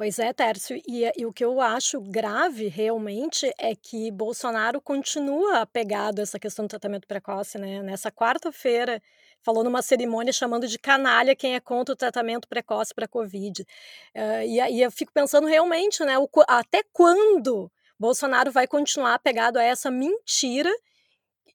[0.00, 5.60] Pois é, Tércio, e, e, o que eu acho grave realmente é que Bolsonaro continua
[5.60, 7.82] apegado a essa questão do tratamento precoce, né?
[7.82, 9.02] Nessa quarta-feira,
[9.42, 13.60] falou numa cerimônia chamando de canalha quem é contra o tratamento precoce para a Covid.
[13.60, 19.58] Uh, e aí eu fico pensando realmente, né, o, até quando Bolsonaro vai continuar apegado
[19.58, 20.70] a essa mentira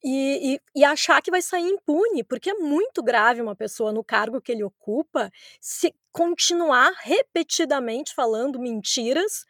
[0.08, 4.04] e, e, e, achar que vai sair impune, porque é muito grave uma pessoa no
[4.04, 9.48] cargo que ele ocupa se continuar repetidamente falando mentiras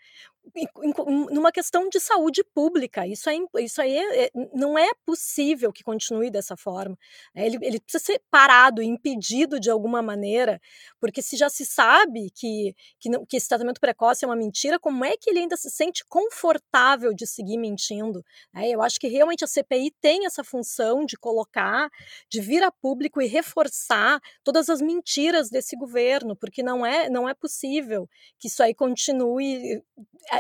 [1.31, 3.05] numa questão de saúde pública.
[3.05, 6.97] Isso, é, isso aí é, é, não é possível que continue dessa forma.
[7.33, 7.45] Né?
[7.45, 10.61] Ele, ele precisa ser parado, impedido de alguma maneira,
[10.99, 15.03] porque se já se sabe que, que, que esse tratamento precoce é uma mentira, como
[15.03, 18.23] é que ele ainda se sente confortável de seguir mentindo?
[18.53, 18.69] Né?
[18.69, 21.89] Eu acho que realmente a CPI tem essa função de colocar,
[22.29, 27.27] de vir a público e reforçar todas as mentiras desse governo, porque não é, não
[27.27, 28.07] é possível
[28.39, 29.83] que isso aí continue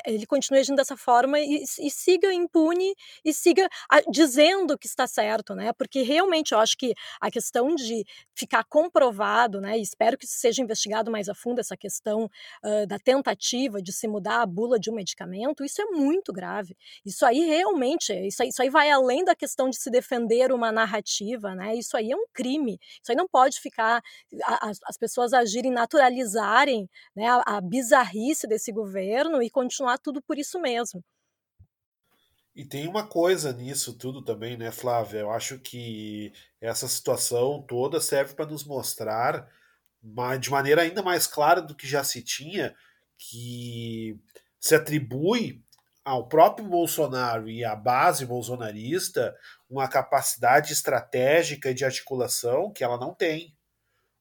[0.05, 5.07] ele continue agindo dessa forma e, e siga impune e siga a, dizendo que está
[5.07, 5.71] certo, né?
[5.73, 9.77] Porque realmente eu acho que a questão de ficar comprovado, né?
[9.77, 12.29] E espero que seja investigado mais a fundo essa questão
[12.63, 16.75] uh, da tentativa de se mudar a bula de um medicamento, isso é muito grave.
[17.05, 20.71] Isso aí realmente, isso aí, isso aí vai além da questão de se defender uma
[20.71, 21.75] narrativa, né?
[21.75, 22.79] Isso aí é um crime.
[23.01, 24.01] Isso aí não pode ficar
[24.61, 30.37] as, as pessoas agirem, naturalizarem né, a, a bizarrice desse governo e continuar tudo por
[30.37, 31.03] isso mesmo.
[32.55, 35.19] E tem uma coisa nisso tudo também, né, Flávia?
[35.19, 39.49] Eu acho que essa situação toda serve para nos mostrar,
[40.39, 42.73] de maneira ainda mais clara do que já se tinha,
[43.17, 44.17] que
[44.59, 45.61] se atribui
[46.03, 49.35] ao próprio Bolsonaro e à base bolsonarista
[49.69, 53.53] uma capacidade estratégica de articulação que ela não tem.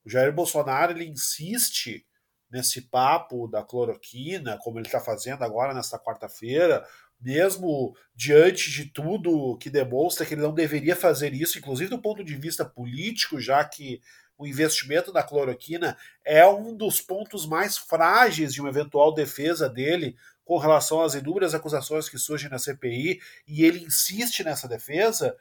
[0.04, 2.04] O Jair Bolsonaro ele insiste
[2.54, 6.86] nesse papo da cloroquina, como ele está fazendo agora nesta quarta-feira,
[7.20, 12.22] mesmo diante de tudo que demonstra que ele não deveria fazer isso, inclusive do ponto
[12.22, 14.00] de vista político, já que
[14.38, 20.16] o investimento na cloroquina é um dos pontos mais frágeis de uma eventual defesa dele
[20.44, 25.36] com relação às inúmeras acusações que surgem na CPI, e ele insiste nessa defesa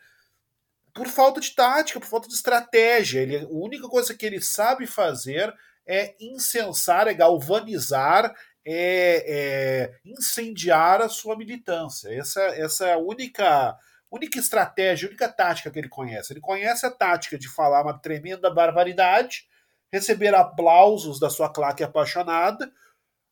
[0.96, 3.20] por falta de tática, por falta de estratégia.
[3.20, 5.54] Ele, a única coisa que ele sabe fazer
[5.86, 8.34] é incensar, é galvanizar,
[8.66, 12.10] é, é incendiar a sua militância.
[12.10, 13.78] Essa, essa é a única
[14.14, 16.32] única estratégia, única tática que ele conhece.
[16.32, 19.48] Ele conhece a tática de falar uma tremenda barbaridade,
[19.92, 22.72] receber aplausos da sua claque apaixonada,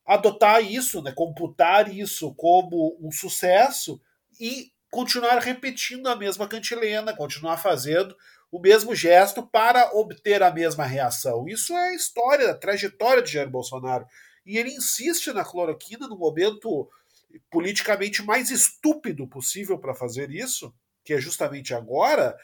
[0.04, 4.02] adotar isso, né, computar isso como um sucesso
[4.40, 8.16] e continuar repetindo a mesma cantilena, continuar fazendo
[8.52, 11.48] o mesmo gesto para obter a mesma reação.
[11.48, 14.06] Isso é a história, a trajetória de Jair Bolsonaro.
[14.46, 16.90] E ele insiste na cloroquina no momento
[17.50, 22.36] politicamente mais estúpido possível para fazer isso, que é justamente agora,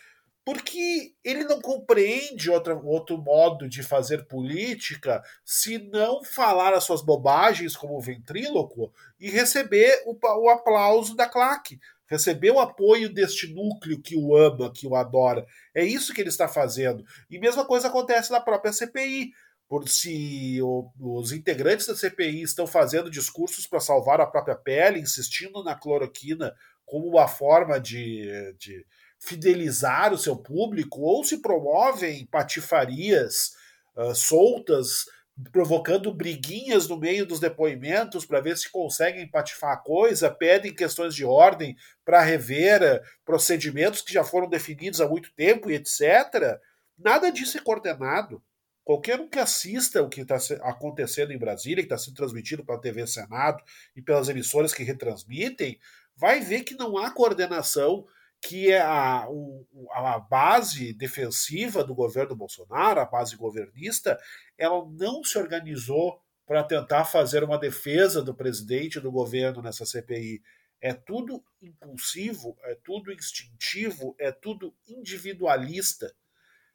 [0.46, 7.02] porque ele não compreende outra, outro modo de fazer política se não falar as suas
[7.02, 14.02] bobagens como ventríloco e receber o, o aplauso da claque receber o apoio deste núcleo
[14.02, 15.46] que o ama, que o adora.
[15.74, 17.04] É isso que ele está fazendo.
[17.30, 19.32] E mesma coisa acontece na própria CPI.
[19.68, 25.00] Por se o, os integrantes da CPI estão fazendo discursos para salvar a própria pele,
[25.00, 28.86] insistindo na cloroquina como uma forma de, de
[29.20, 33.52] fidelizar o seu público, ou se promovem patifarias
[33.98, 35.06] uh, soltas
[35.52, 41.14] provocando briguinhas no meio dos depoimentos para ver se conseguem patifar a coisa, pedem questões
[41.14, 46.60] de ordem para rever eh, procedimentos que já foram definidos há muito tempo e etc.
[46.98, 48.42] Nada disso é coordenado.
[48.84, 52.80] Qualquer um que assista o que está acontecendo em Brasília, que está sendo transmitido pela
[52.80, 53.62] TV Senado
[53.96, 55.78] e pelas emissoras que retransmitem,
[56.16, 58.08] vai ver que não há coordenação
[58.42, 59.28] que é a,
[59.94, 64.20] a base defensiva do governo Bolsonaro, a base governista,
[64.58, 70.42] ela não se organizou para tentar fazer uma defesa do presidente do governo nessa CPI.
[70.80, 76.14] É tudo impulsivo, é tudo instintivo, é tudo individualista.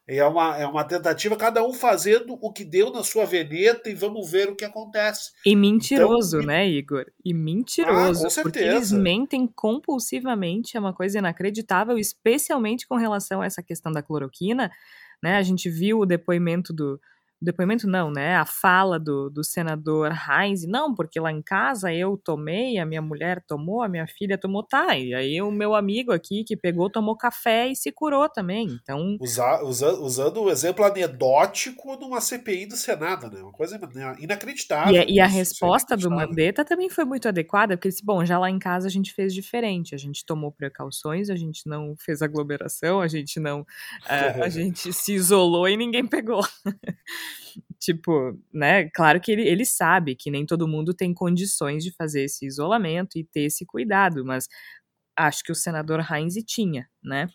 [0.06, 3.94] É uma, é uma tentativa, cada um fazendo o que deu na sua veneta e
[3.94, 5.30] vamos ver o que acontece.
[5.46, 7.06] E mentiroso, então, né, Igor?
[7.24, 8.20] E mentiroso.
[8.20, 8.42] Ah, com certeza.
[8.42, 14.02] Porque eles mentem compulsivamente, é uma coisa inacreditável, especialmente com relação a essa questão da
[14.02, 14.72] cloroquina.
[15.22, 15.36] Né?
[15.36, 17.00] A gente viu o depoimento do,
[17.42, 18.36] depoimento não, né?
[18.36, 23.02] A fala do, do senador Heinz, não, porque lá em casa eu tomei, a minha
[23.02, 24.96] mulher tomou, a minha filha tomou, tá.
[24.96, 28.68] E aí o meu amigo aqui que pegou, tomou café e se curou também.
[28.82, 29.16] Então.
[29.20, 33.42] Usa, usa, usando o exemplo anedótico de uma CPI do Senado, né?
[33.42, 33.78] Uma coisa
[34.18, 34.94] inacreditável.
[34.94, 38.24] E, a, e a resposta do Mandetta também foi muito adequada, porque ele disse: bom,
[38.24, 41.94] já lá em casa a gente fez diferente, a gente tomou precauções, a gente não
[41.98, 43.66] fez aglomeração, a gente não.
[44.06, 46.42] a, a gente se isolou e ninguém pegou.
[47.78, 48.88] tipo, né?
[48.90, 53.18] Claro que ele, ele sabe que nem todo mundo tem condições de fazer esse isolamento
[53.18, 54.48] e ter esse cuidado, mas
[55.16, 57.28] acho que o senador Heinz tinha, né?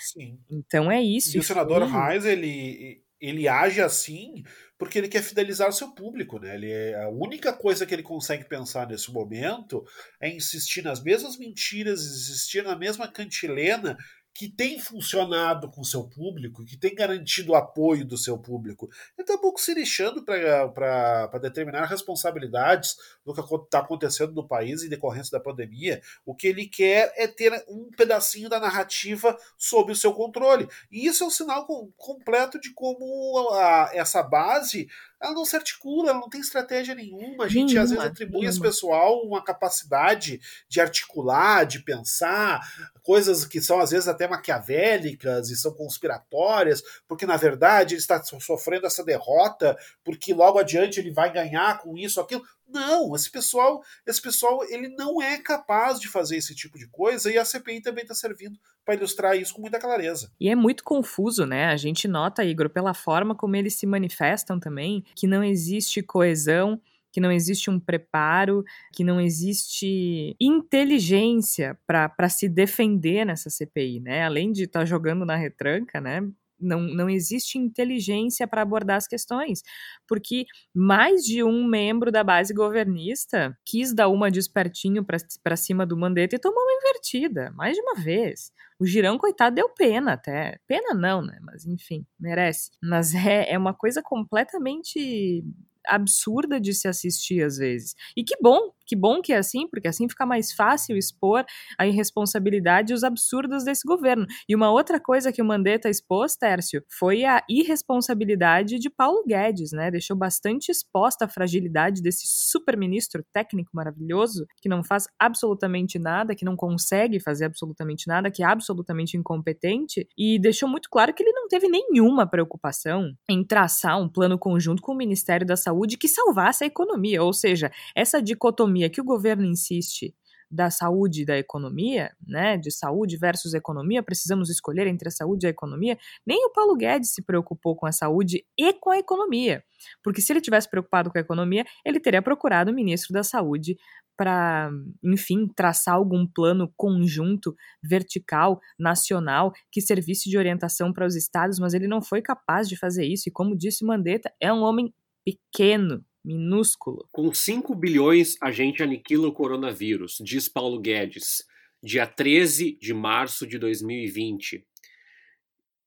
[0.00, 0.38] Sim.
[0.50, 1.36] Então é isso.
[1.36, 4.42] E o senador Heinz, ele, ele age assim
[4.76, 6.54] porque ele quer fidelizar o seu público, né?
[6.54, 9.84] Ele é, a única coisa que ele consegue pensar nesse momento
[10.20, 13.96] é insistir nas mesmas mentiras, insistir na mesma cantilena
[14.34, 18.90] que tem funcionado com o seu público, que tem garantido o apoio do seu público.
[19.16, 24.82] Ele está um pouco se lixando para determinar responsabilidades do que está acontecendo no país
[24.82, 26.02] em decorrência da pandemia.
[26.26, 30.68] O que ele quer é ter um pedacinho da narrativa sob o seu controle.
[30.90, 31.64] E isso é um sinal
[31.96, 34.88] completo de como a, essa base
[35.24, 37.44] ela não se articula, ela não tem estratégia nenhuma.
[37.44, 38.50] A gente nenhuma, às vezes atribui nenhuma.
[38.50, 42.60] esse pessoal uma capacidade de articular, de pensar,
[43.02, 48.22] coisas que são às vezes até maquiavélicas e são conspiratórias, porque na verdade ele está
[48.22, 52.42] sofrendo essa derrota, porque logo adiante ele vai ganhar com isso, aquilo.
[52.66, 57.30] Não, esse pessoal, esse pessoal, ele não é capaz de fazer esse tipo de coisa
[57.30, 60.30] e a CPI também está servindo para ilustrar isso com muita clareza.
[60.40, 61.66] E é muito confuso, né?
[61.66, 66.80] A gente nota, Igor, pela forma como eles se manifestam também, que não existe coesão
[67.14, 74.24] que não existe um preparo, que não existe inteligência para se defender nessa CPI, né?
[74.24, 76.28] Além de estar tá jogando na retranca, né?
[76.58, 79.62] Não, não existe inteligência para abordar as questões,
[80.08, 80.44] porque
[80.74, 85.04] mais de um membro da base governista quis dar uma despertinho
[85.42, 88.52] para cima do Mandetta e tomou uma invertida, mais de uma vez.
[88.78, 90.58] O Girão, coitado, deu pena até.
[90.66, 91.38] Pena não, né?
[91.42, 92.70] Mas enfim, merece.
[92.82, 95.44] Mas é, é uma coisa completamente
[95.86, 97.94] absurda de se assistir às vezes.
[98.16, 101.44] E que bom, que bom que é assim, porque assim fica mais fácil expor
[101.78, 104.26] a irresponsabilidade e os absurdos desse governo.
[104.48, 109.72] E uma outra coisa que o Mandetta expôs, Tércio, foi a irresponsabilidade de Paulo Guedes,
[109.72, 109.90] né?
[109.90, 116.44] Deixou bastante exposta a fragilidade desse super-ministro técnico maravilhoso, que não faz absolutamente nada, que
[116.44, 121.32] não consegue fazer absolutamente nada, que é absolutamente incompetente, e deixou muito claro que ele
[121.32, 126.08] não teve nenhuma preocupação em traçar um plano conjunto com o Ministério da Saúde que
[126.08, 130.14] salvasse a economia, ou seja, essa dicotomia dicotomia que o governo insiste
[130.50, 135.46] da saúde e da economia, né, de saúde versus economia, precisamos escolher entre a saúde
[135.46, 138.98] e a economia, nem o Paulo Guedes se preocupou com a saúde e com a
[138.98, 139.64] economia.
[140.02, 143.76] Porque se ele tivesse preocupado com a economia, ele teria procurado o ministro da Saúde
[144.16, 144.70] para,
[145.02, 147.52] enfim, traçar algum plano conjunto,
[147.82, 152.76] vertical, nacional, que servisse de orientação para os estados, mas ele não foi capaz de
[152.76, 153.28] fazer isso.
[153.28, 154.94] E como disse Mandetta, é um homem
[155.24, 157.06] pequeno, minúsculo.
[157.12, 161.44] Com 5 bilhões, a gente aniquila o coronavírus, diz Paulo Guedes,
[161.82, 164.66] dia 13 de março de 2020.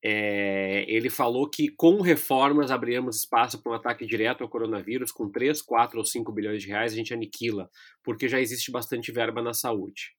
[0.04, 5.30] É, ele falou que com reformas abriremos espaço para um ataque direto ao coronavírus, com
[5.30, 7.70] 3, 4 ou 5 bilhões de reais a gente aniquila,
[8.04, 10.16] porque já existe bastante verba na saúde.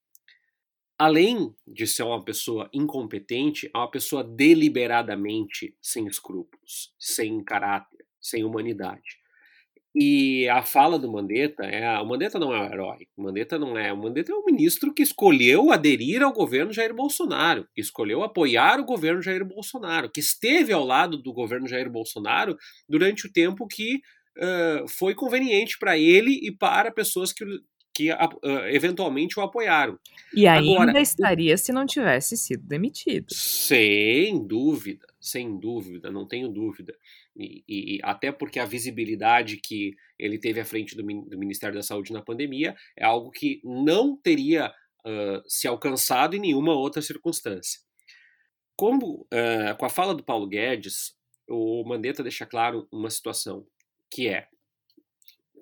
[0.99, 8.43] Além de ser uma pessoa incompetente, é uma pessoa deliberadamente sem escrúpulos, sem caráter, sem
[8.43, 9.21] humanidade.
[9.95, 13.76] E a fala do Mandetta é, o Mandetta não é um herói, o Mandetta não
[13.76, 18.22] é, o Mandetta é um ministro que escolheu aderir ao governo Jair Bolsonaro, que escolheu
[18.22, 22.57] apoiar o governo Jair Bolsonaro, que esteve ao lado do governo Jair Bolsonaro
[22.89, 23.97] durante o tempo que
[24.39, 27.45] uh, foi conveniente para ele e para pessoas que,
[27.95, 28.16] que uh,
[28.70, 29.99] eventualmente o apoiaram.
[30.34, 33.26] E ainda Agora, estaria se não tivesse sido demitido.
[33.30, 36.95] Sem dúvida, sem dúvida, não tenho dúvida.
[37.39, 41.82] E, e, até porque a visibilidade que ele teve à frente do, do, Ministério da
[41.82, 44.74] Saúde na pandemia é algo que não teria
[45.07, 47.80] uh, se alcançado em nenhuma outra circunstância.
[48.76, 51.16] Como, uh, com a fala do Paulo Guedes,
[51.49, 53.64] o Mandetta deixa claro uma situação,
[54.11, 54.49] que é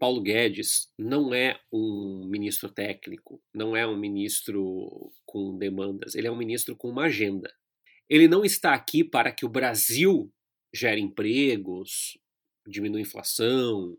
[0.00, 6.30] Paulo Guedes não é um ministro técnico, não é um ministro com demandas, ele é
[6.30, 7.52] um ministro com uma agenda.
[8.08, 10.32] Ele não está aqui para que o Brasil
[10.76, 12.18] gere empregos,
[12.66, 13.96] diminua a inflação,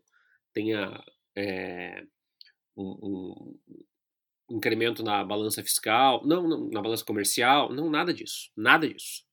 [0.53, 1.03] tenha
[1.35, 2.03] é,
[2.75, 3.57] um,
[4.49, 9.25] um, incremento na balança fiscal, não, não, na balança comercial, não, nada disso, nada disso.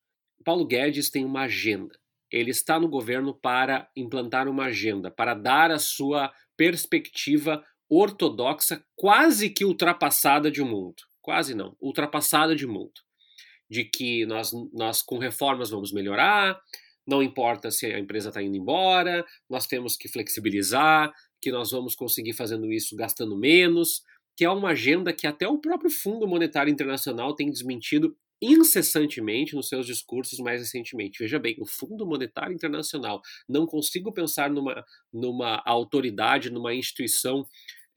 [0.45, 1.99] Paulo Guedes tem uma agenda.
[2.31, 9.51] Ele está no governo para implantar uma agenda, para dar a sua perspectiva ortodoxa, quase
[9.51, 11.03] que ultrapassada de mundo.
[11.23, 12.93] Quase não, ultrapassada de mundo.
[13.71, 16.61] De que nós, nós com reformas vamos melhorar,
[17.07, 21.95] não importa se a empresa está indo embora, nós temos que flexibilizar, que nós vamos
[21.95, 24.03] conseguir fazendo isso gastando menos,
[24.37, 29.69] que é uma agenda que até o próprio Fundo Monetário Internacional tem desmentido incessantemente nos
[29.69, 31.19] seus discursos mais recentemente.
[31.21, 37.47] Veja bem, o Fundo Monetário Internacional, não consigo pensar numa, numa autoridade, numa instituição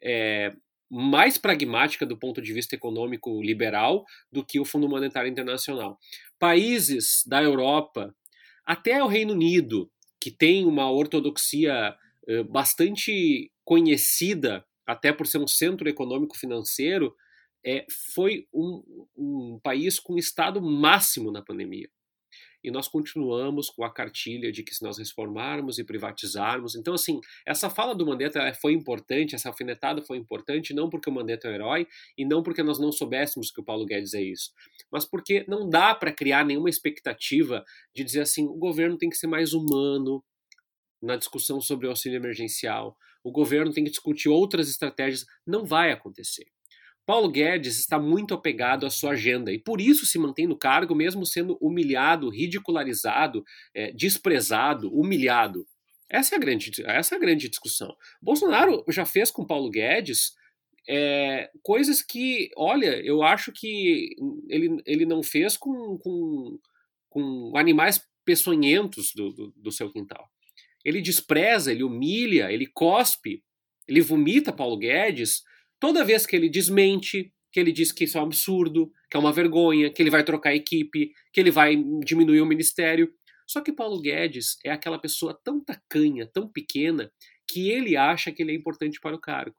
[0.01, 0.53] é,
[0.89, 5.97] mais pragmática do ponto de vista econômico liberal do que o Fundo Monetário Internacional.
[6.39, 8.15] Países da Europa
[8.67, 9.89] até o Reino Unido
[10.19, 11.95] que tem uma ortodoxia
[12.27, 17.15] uh, bastante conhecida, até por ser um centro econômico financeiro,
[17.65, 18.83] é, foi um,
[19.15, 21.89] um país com estado máximo na pandemia
[22.63, 26.75] e nós continuamos com a cartilha de que se nós reformarmos e privatizarmos.
[26.75, 31.13] Então, assim, essa fala do Mandetta foi importante, essa alfinetada foi importante, não porque o
[31.13, 31.87] Mandetta é um herói
[32.17, 34.51] e não porque nós não soubéssemos que o Paulo Guedes é isso,
[34.91, 39.17] mas porque não dá para criar nenhuma expectativa de dizer assim: o governo tem que
[39.17, 40.23] ser mais humano
[41.01, 45.25] na discussão sobre o auxílio emergencial, o governo tem que discutir outras estratégias.
[45.45, 46.47] Não vai acontecer.
[47.07, 50.93] Paulo Guedes está muito apegado à sua agenda e por isso se mantém no cargo,
[50.93, 55.65] mesmo sendo humilhado, ridicularizado, é, desprezado, humilhado.
[56.09, 57.95] Essa é, a grande, essa é a grande discussão.
[58.21, 60.33] Bolsonaro já fez com Paulo Guedes
[60.85, 64.09] é, coisas que, olha, eu acho que
[64.49, 66.59] ele, ele não fez com, com,
[67.09, 70.29] com animais peçonhentos do, do, do seu quintal.
[70.83, 73.41] Ele despreza, ele humilha, ele cospe,
[73.87, 75.41] ele vomita Paulo Guedes
[75.79, 79.19] Toda vez que ele desmente, que ele diz que isso é um absurdo, que é
[79.19, 83.11] uma vergonha, que ele vai trocar equipe, que ele vai diminuir o ministério.
[83.47, 87.11] Só que Paulo Guedes é aquela pessoa tão tacanha, tão pequena,
[87.47, 89.55] que ele acha que ele é importante para o cargo.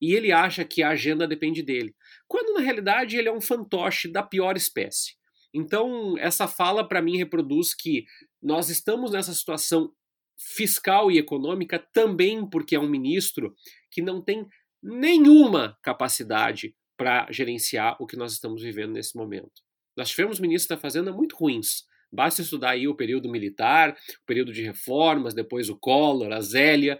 [0.00, 1.94] E ele acha que a agenda depende dele.
[2.26, 5.16] Quando na realidade ele é um fantoche da pior espécie.
[5.52, 8.04] Então, essa fala para mim reproduz que
[8.40, 9.92] nós estamos nessa situação
[10.38, 13.54] fiscal e econômica também porque é um ministro
[13.90, 14.46] que não tem
[14.82, 19.62] nenhuma capacidade para gerenciar o que nós estamos vivendo nesse momento.
[19.96, 21.84] Nós tivemos ministros da Fazenda muito ruins.
[22.10, 26.98] Basta estudar aí o período militar, o período de reformas, depois o Collor, a Zélia,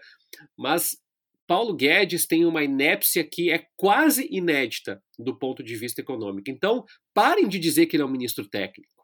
[0.57, 0.97] mas
[1.47, 6.51] Paulo Guedes tem uma inépcia que é quase inédita do ponto de vista econômico.
[6.51, 9.03] Então, parem de dizer que ele é um ministro técnico.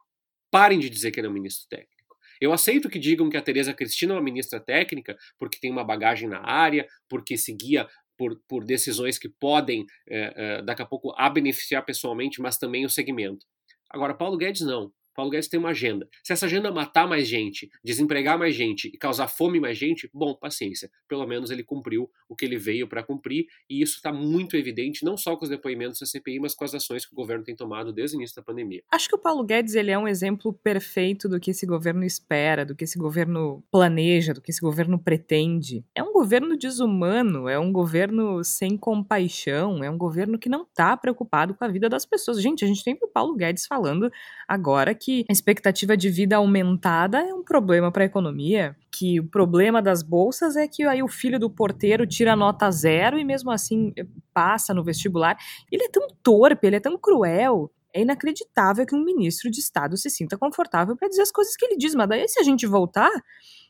[0.50, 1.94] Parem de dizer que ele é um ministro técnico.
[2.38, 5.82] Eu aceito que digam que a Tereza Cristina é uma ministra técnica, porque tem uma
[5.82, 11.14] bagagem na área, porque seguia por, por decisões que podem, é, é, daqui a pouco,
[11.16, 13.44] a beneficiar pessoalmente, mas também o segmento.
[13.90, 14.90] Agora, Paulo Guedes não.
[15.14, 16.08] Paulo Guedes tem uma agenda.
[16.22, 20.34] Se essa agenda matar mais gente, desempregar mais gente e causar fome mais gente, bom,
[20.34, 20.90] paciência.
[21.08, 25.04] Pelo menos ele cumpriu o que ele veio para cumprir e isso está muito evidente,
[25.04, 27.54] não só com os depoimentos da CPI, mas com as ações que o governo tem
[27.54, 28.82] tomado desde o início da pandemia.
[28.90, 32.64] Acho que o Paulo Guedes ele é um exemplo perfeito do que esse governo espera,
[32.64, 35.84] do que esse governo planeja, do que esse governo pretende.
[35.94, 40.96] É um governo desumano, é um governo sem compaixão, é um governo que não está
[40.96, 42.40] preocupado com a vida das pessoas.
[42.40, 44.10] Gente, a gente tem o Paulo Guedes falando
[44.48, 49.24] agora que a expectativa de vida aumentada é um problema para a economia, que o
[49.28, 53.50] problema das bolsas é que aí o filho do porteiro tira nota zero e mesmo
[53.50, 55.36] assim eh, passa no vestibular.
[55.70, 57.70] Ele é tão torpe, ele é tão cruel.
[57.92, 61.64] É inacreditável que um ministro de Estado se sinta confortável para dizer as coisas que
[61.64, 61.94] ele diz.
[61.94, 63.10] Mas daí, se a gente voltar,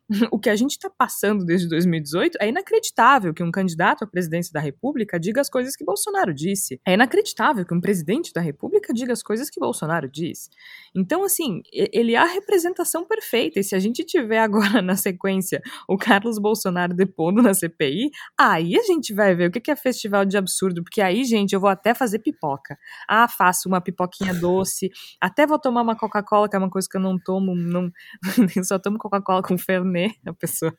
[0.30, 4.52] o que a gente está passando desde 2018 é inacreditável que um candidato à presidência
[4.52, 6.78] da República diga as coisas que Bolsonaro disse.
[6.86, 10.50] É inacreditável que um presidente da República diga as coisas que Bolsonaro disse.
[10.94, 13.60] Então, assim, ele é a representação perfeita.
[13.60, 18.76] E se a gente tiver agora na sequência o Carlos Bolsonaro depondo na CPI, aí
[18.76, 20.82] a gente vai ver o que é festival de absurdo.
[20.82, 22.76] Porque aí, gente, eu vou até fazer pipoca.
[23.08, 24.90] Ah, faço uma pipoquinha doce.
[25.20, 27.54] Até vou tomar uma Coca-Cola, que é uma coisa que eu não tomo.
[27.54, 27.90] Não,
[28.64, 30.10] só tomo Coca-Cola com fernet né?
[30.26, 30.74] A pessoa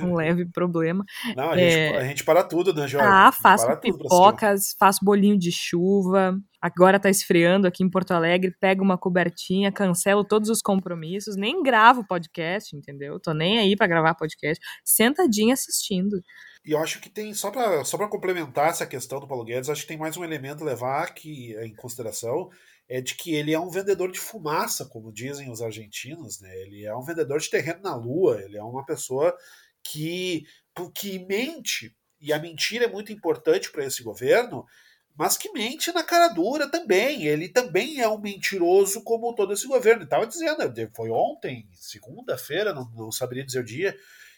[0.00, 1.04] um leve problema.
[1.36, 1.70] Não, a, é...
[1.70, 3.06] gente, a gente para tudo, né, Jorge?
[3.06, 6.38] Ah, faço pipocas, faço bolinho de chuva.
[6.60, 11.62] Agora tá esfriando aqui em Porto Alegre, pego uma cobertinha, cancelo todos os compromissos, nem
[11.62, 13.20] gravo podcast, entendeu?
[13.20, 16.20] Tô nem aí para gravar podcast, sentadinha assistindo.
[16.64, 19.82] E eu acho que tem, só para só complementar essa questão do Paulo Guedes, acho
[19.82, 22.50] que tem mais um elemento a levar aqui em consideração,
[22.88, 26.56] é de que ele é um vendedor de fumaça, como dizem os argentinos, né?
[26.62, 29.36] Ele é um vendedor de terreno na lua, ele é uma pessoa
[29.82, 30.46] que,
[30.94, 34.66] que mente, e a mentira é muito importante para esse governo,
[35.18, 37.26] mas que mente na cara dura também.
[37.26, 40.04] Ele também é um mentiroso como todo esse governo.
[40.04, 43.96] Estava dizendo, foi ontem, segunda-feira, não, não, saberia dizer o dia,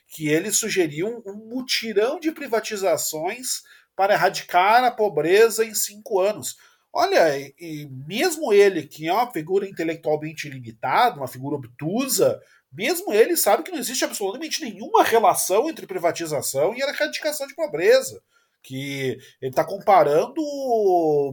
[0.09, 3.63] que ele sugeriu um, um mutirão de privatizações
[3.95, 6.57] para erradicar a pobreza em cinco anos.
[6.93, 12.41] Olha, e mesmo ele, que é uma figura intelectualmente limitada, uma figura obtusa,
[12.72, 18.20] mesmo ele sabe que não existe absolutamente nenhuma relação entre privatização e erradicação de pobreza.
[18.62, 20.43] Que ele está comparando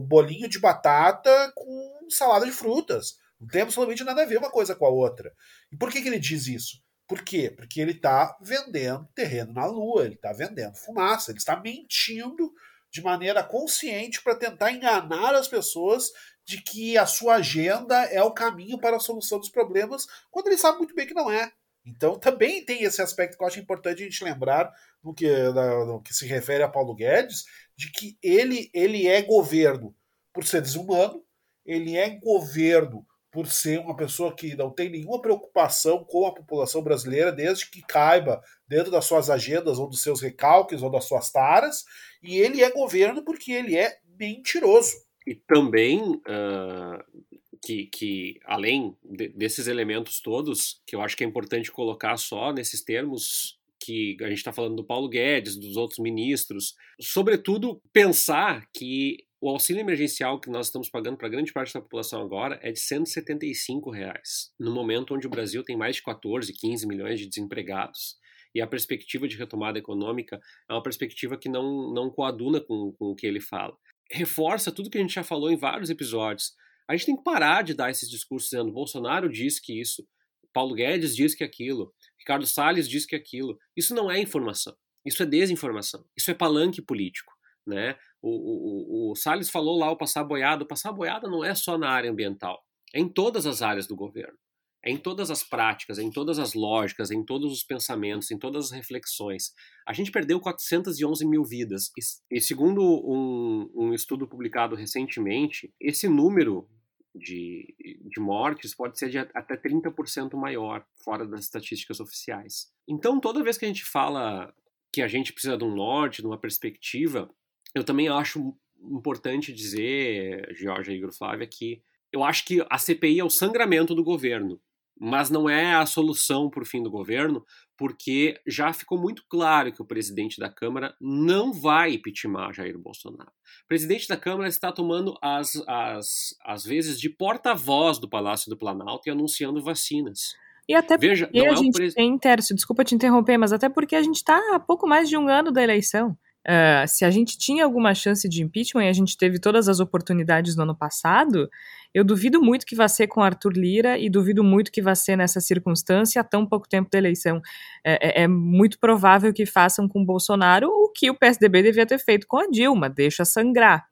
[0.08, 3.18] bolinho de batata com salada de frutas.
[3.40, 5.32] Não tem absolutamente nada a ver uma coisa com a outra.
[5.70, 6.82] E por que, que ele diz isso?
[7.06, 7.50] Por quê?
[7.50, 12.52] Porque ele está vendendo terreno na lua, ele está vendendo fumaça, ele está mentindo
[12.90, 16.10] de maneira consciente para tentar enganar as pessoas
[16.44, 20.56] de que a sua agenda é o caminho para a solução dos problemas, quando ele
[20.56, 21.52] sabe muito bem que não é.
[21.84, 24.72] Então também tem esse aspecto que eu acho importante a gente lembrar
[25.02, 27.44] no que, no que se refere a Paulo Guedes,
[27.76, 29.94] de que ele, ele é governo
[30.32, 31.22] por ser desumano,
[31.64, 36.82] ele é governo por ser uma pessoa que não tem nenhuma preocupação com a população
[36.82, 41.30] brasileira, desde que caiba dentro das suas agendas, ou dos seus recalques, ou das suas
[41.30, 41.84] taras,
[42.22, 44.96] e ele é governo porque ele é mentiroso.
[45.26, 47.22] E também uh,
[47.64, 52.52] que, que, além de, desses elementos todos, que eu acho que é importante colocar só
[52.52, 58.68] nesses termos que a gente está falando do Paulo Guedes, dos outros ministros, sobretudo pensar
[58.72, 62.72] que o auxílio emergencial que nós estamos pagando para grande parte da população agora é
[62.72, 67.28] de 175 reais, no momento onde o Brasil tem mais de 14, 15 milhões de
[67.28, 68.16] desempregados
[68.54, 73.06] e a perspectiva de retomada econômica é uma perspectiva que não, não coaduna com, com
[73.06, 73.76] o que ele fala.
[74.10, 76.54] Reforça tudo que a gente já falou em vários episódios.
[76.88, 80.06] A gente tem que parar de dar esses discursos dizendo Bolsonaro diz que isso,
[80.52, 83.58] Paulo Guedes diz que aquilo, Ricardo Salles diz que aquilo.
[83.76, 84.76] Isso não é informação.
[85.04, 86.04] Isso é desinformação.
[86.16, 87.32] Isso é palanque político.
[87.66, 87.96] Né?
[88.20, 90.64] O, o, o, Salles falou lá o passar boiada.
[90.64, 92.62] O passar boiada não é só na área ambiental,
[92.94, 94.38] é em todas as áreas do governo.
[94.84, 98.30] É em todas as práticas, é em todas as lógicas, é em todos os pensamentos,
[98.30, 99.52] em todas as reflexões.
[99.86, 101.90] A gente perdeu 411 mil vidas.
[102.30, 106.68] E, segundo um, um estudo publicado recentemente, esse número
[107.14, 107.74] de,
[108.04, 112.70] de mortes pode ser de até 30% maior, fora das estatísticas oficiais.
[112.86, 114.54] Então, toda vez que a gente fala
[114.92, 117.28] que a gente precisa de um norte, de uma perspectiva,
[117.74, 123.24] eu também acho importante dizer, Jorge Igor Flávia, que eu acho que a CPI é
[123.24, 124.60] o sangramento do governo,
[125.00, 127.44] mas não é a solução para o fim do governo,
[127.76, 133.30] porque já ficou muito claro que o presidente da Câmara não vai impeachment Jair Bolsonaro.
[133.64, 138.58] O presidente da Câmara está tomando as, as, as vezes de porta-voz do Palácio do
[138.58, 140.34] Planalto e anunciando vacinas.
[140.68, 141.94] E até Veja, porque a é gente pres...
[141.94, 145.16] tem, Tércio, desculpa te interromper, mas até porque a gente está há pouco mais de
[145.16, 146.16] um ano da eleição.
[146.48, 149.80] Uh, se a gente tinha alguma chance de impeachment e a gente teve todas as
[149.80, 151.46] oportunidades no ano passado,
[151.92, 155.14] eu duvido muito que vá ser com Arthur Lira e duvido muito que vá ser
[155.14, 157.42] nessa circunstância há tão pouco tempo da eleição.
[157.84, 161.98] É, é, é muito provável que façam com Bolsonaro o que o PSDB devia ter
[161.98, 163.86] feito com a Dilma, deixa sangrar.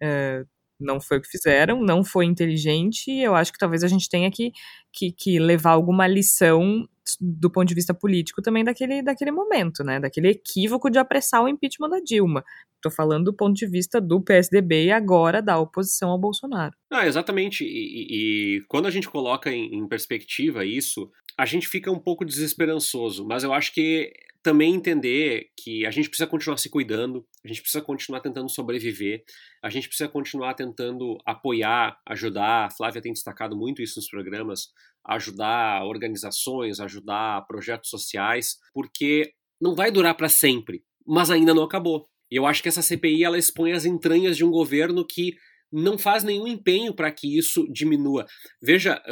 [0.00, 0.46] Uh,
[0.80, 4.30] não foi o que fizeram, não foi inteligente, eu acho que talvez a gente tenha
[4.30, 4.52] que,
[4.92, 6.88] que, que levar alguma lição
[7.20, 9.98] do ponto de vista político também daquele, daquele momento, né?
[9.98, 12.44] Daquele equívoco de apressar o impeachment da Dilma.
[12.76, 16.74] Estou falando do ponto de vista do PSDB e agora da oposição ao Bolsonaro.
[16.90, 17.64] Ah, exatamente.
[17.64, 22.24] E, e quando a gente coloca em, em perspectiva isso, a gente fica um pouco
[22.24, 23.26] desesperançoso.
[23.26, 24.12] Mas eu acho que
[24.42, 29.22] também entender que a gente precisa continuar se cuidando, a gente precisa continuar tentando sobreviver,
[29.62, 32.66] a gente precisa continuar tentando apoiar, ajudar.
[32.66, 34.68] A Flávia tem destacado muito isso nos programas,
[35.06, 42.06] ajudar organizações, ajudar projetos sociais, porque não vai durar para sempre, mas ainda não acabou.
[42.30, 45.34] E eu acho que essa CPI ela expõe as entranhas de um governo que
[45.72, 48.26] não faz nenhum empenho para que isso diminua.
[48.62, 49.02] Veja,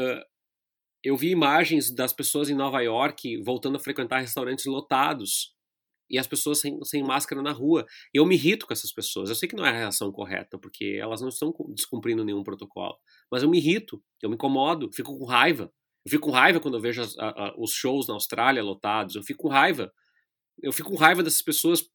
[1.02, 5.54] eu vi imagens das pessoas em Nova York voltando a frequentar restaurantes lotados
[6.10, 7.86] e as pessoas sem, sem máscara na rua.
[8.12, 9.28] Eu me irrito com essas pessoas.
[9.28, 12.96] Eu sei que não é a reação correta, porque elas não estão descumprindo nenhum protocolo.
[13.30, 15.70] Mas eu me irrito, eu me incomodo, fico com raiva.
[16.04, 19.14] Eu fico com raiva quando eu vejo as, a, a, os shows na Austrália lotados.
[19.14, 19.92] Eu fico com raiva.
[20.62, 21.88] Eu fico com raiva dessas pessoas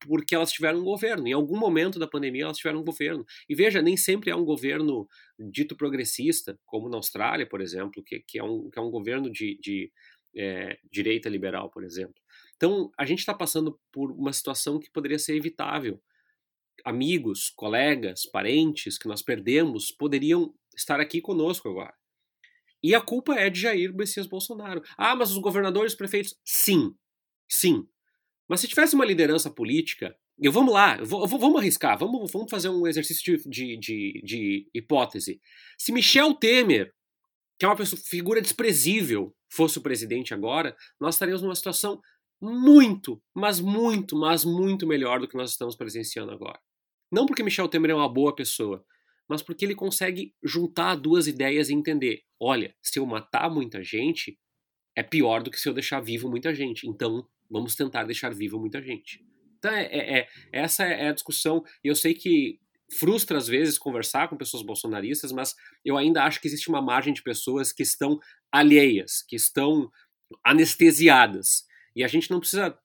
[0.00, 1.26] porque elas tiveram um governo.
[1.26, 3.24] Em algum momento da pandemia elas tiveram um governo.
[3.48, 8.20] E veja, nem sempre é um governo dito progressista, como na Austrália, por exemplo, que,
[8.20, 9.90] que, é, um, que é um governo de, de
[10.36, 12.20] é, direita liberal, por exemplo.
[12.56, 16.00] Então, a gente está passando por uma situação que poderia ser evitável.
[16.84, 21.94] Amigos, colegas, parentes que nós perdemos poderiam estar aqui conosco agora.
[22.82, 24.82] E a culpa é de Jair Messias Bolsonaro.
[24.96, 26.38] Ah, mas os governadores, prefeitos.
[26.44, 26.94] Sim,
[27.50, 27.88] sim.
[28.48, 32.50] Mas se tivesse uma liderança política, eu vamos lá, eu vou, vamos arriscar, vamos, vamos
[32.50, 35.40] fazer um exercício de, de, de, de hipótese.
[35.78, 36.92] Se Michel Temer,
[37.58, 42.00] que é uma pessoa, figura desprezível, fosse o presidente agora, nós estaríamos numa situação
[42.40, 46.60] muito, mas muito, mas muito melhor do que nós estamos presenciando agora.
[47.10, 48.84] Não porque Michel Temer é uma boa pessoa,
[49.28, 54.38] mas porque ele consegue juntar duas ideias e entender: olha, se eu matar muita gente,
[54.94, 56.86] é pior do que se eu deixar vivo muita gente.
[56.86, 59.24] Então, Vamos tentar deixar vivo muita gente.
[59.58, 61.64] Então, é, é, é, essa é a discussão.
[61.82, 62.60] E eu sei que
[62.98, 67.12] frustra às vezes conversar com pessoas bolsonaristas, mas eu ainda acho que existe uma margem
[67.12, 68.18] de pessoas que estão
[68.52, 69.90] alheias, que estão
[70.44, 71.64] anestesiadas.
[71.94, 72.78] E a gente não precisa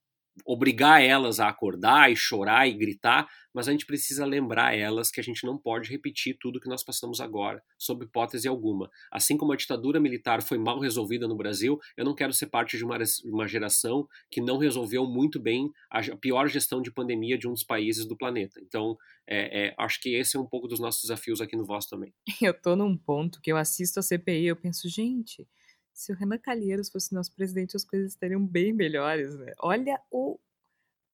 [0.45, 5.20] obrigar elas a acordar e chorar e gritar, mas a gente precisa lembrar elas que
[5.20, 8.89] a gente não pode repetir tudo que nós passamos agora, sob hipótese alguma.
[9.12, 12.78] Assim como a ditadura militar foi mal resolvida no Brasil, eu não quero ser parte
[12.78, 17.47] de uma, uma geração que não resolveu muito bem a pior gestão de pandemia de
[17.47, 18.60] um dos países do planeta.
[18.62, 18.97] Então,
[19.28, 22.14] é, é, acho que esse é um pouco dos nossos desafios aqui no Voz também.
[22.41, 25.47] Eu tô num ponto que eu assisto a CPI e eu penso, gente,
[25.93, 29.54] se o Renan Calheiros fosse nosso presidente, as coisas estariam bem melhores, né?
[29.60, 30.39] Olha o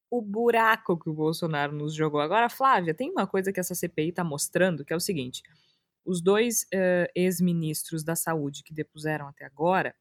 [0.10, 2.22] o buraco que o Bolsonaro nos jogou.
[2.22, 5.44] Agora, Flávia, tem uma coisa que essa CPI está mostrando, que é o seguinte:
[6.06, 9.96] os dois uh, ex-ministros da saúde que depuseram até agora,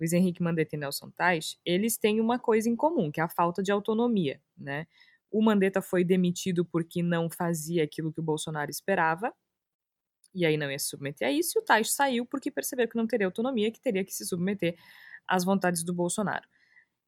[0.00, 3.28] Luiz Henrique Mandetta e Nelson Tais, eles têm uma coisa em comum, que é a
[3.28, 4.86] falta de autonomia, né?
[5.30, 9.32] O Mandetta foi demitido porque não fazia aquilo que o Bolsonaro esperava,
[10.34, 12.96] e aí não ia se submeter a isso, e o Tais saiu porque percebeu que
[12.96, 14.76] não teria autonomia, que teria que se submeter
[15.28, 16.48] às vontades do Bolsonaro.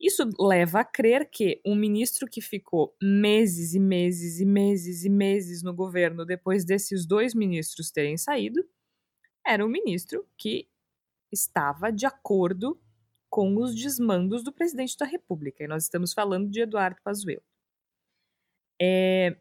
[0.02, 5.08] Isso leva a crer que um ministro que ficou meses e meses e meses e
[5.08, 8.68] meses no governo depois desses dois ministros terem saído
[9.46, 10.68] era um ministro que
[11.30, 12.80] estava de acordo
[13.30, 15.64] com os desmandos do presidente da República.
[15.64, 17.42] E nós estamos falando de Eduardo Pazuello.
[18.80, 19.36] É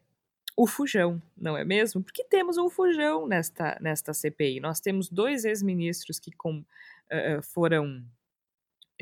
[0.56, 2.02] o fujão, não é mesmo?
[2.02, 4.60] Porque temos um fujão nesta, nesta CPI.
[4.60, 8.04] Nós temos dois ex-ministros que com, uh, foram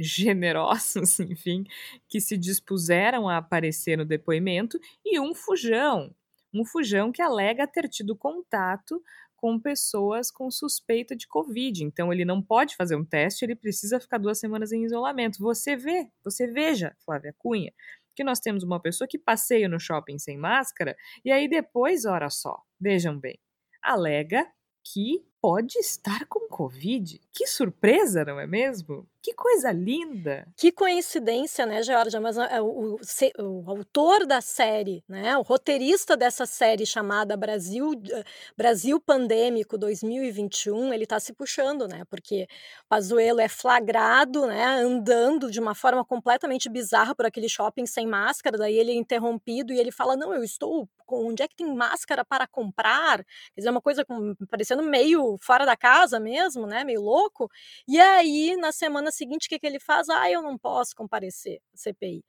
[0.02, 1.64] generosos, enfim,
[2.08, 6.14] que se dispuseram a aparecer no depoimento, e um fujão,
[6.52, 9.02] um fujão que alega ter tido contato
[9.40, 11.82] com pessoas com suspeita de Covid.
[11.82, 15.38] Então ele não pode fazer um teste, ele precisa ficar duas semanas em isolamento.
[15.38, 17.72] Você vê, você veja, Flávia Cunha,
[18.14, 20.94] que nós temos uma pessoa que passeia no shopping sem máscara
[21.24, 23.38] e aí depois, ora só, vejam bem,
[23.82, 24.46] alega
[24.84, 27.20] que pode estar com Covid.
[27.32, 29.08] Que surpresa, não é mesmo?
[29.22, 30.46] Que coisa linda!
[30.56, 32.18] Que coincidência, né, Georgia?
[32.20, 37.90] Mas uh, o, o, o, autor da série, né, o roteirista dessa série chamada Brasil,
[37.90, 38.24] uh,
[38.56, 42.02] Brasil Pandêmico 2021, ele está se puxando, né?
[42.08, 42.46] Porque
[42.88, 48.56] Pazuello é flagrado, né, andando de uma forma completamente bizarra por aquele shopping sem máscara,
[48.56, 52.24] daí ele é interrompido e ele fala: "Não, eu estou onde é que tem máscara
[52.24, 53.18] para comprar?"
[53.54, 57.48] Quer dizer, uma coisa com, parecendo meio fora da casa mesmo, né, meio louco.
[57.88, 60.08] E aí, na semana seguinte, o que, que ele faz?
[60.08, 62.24] Ah, eu não posso comparecer CPI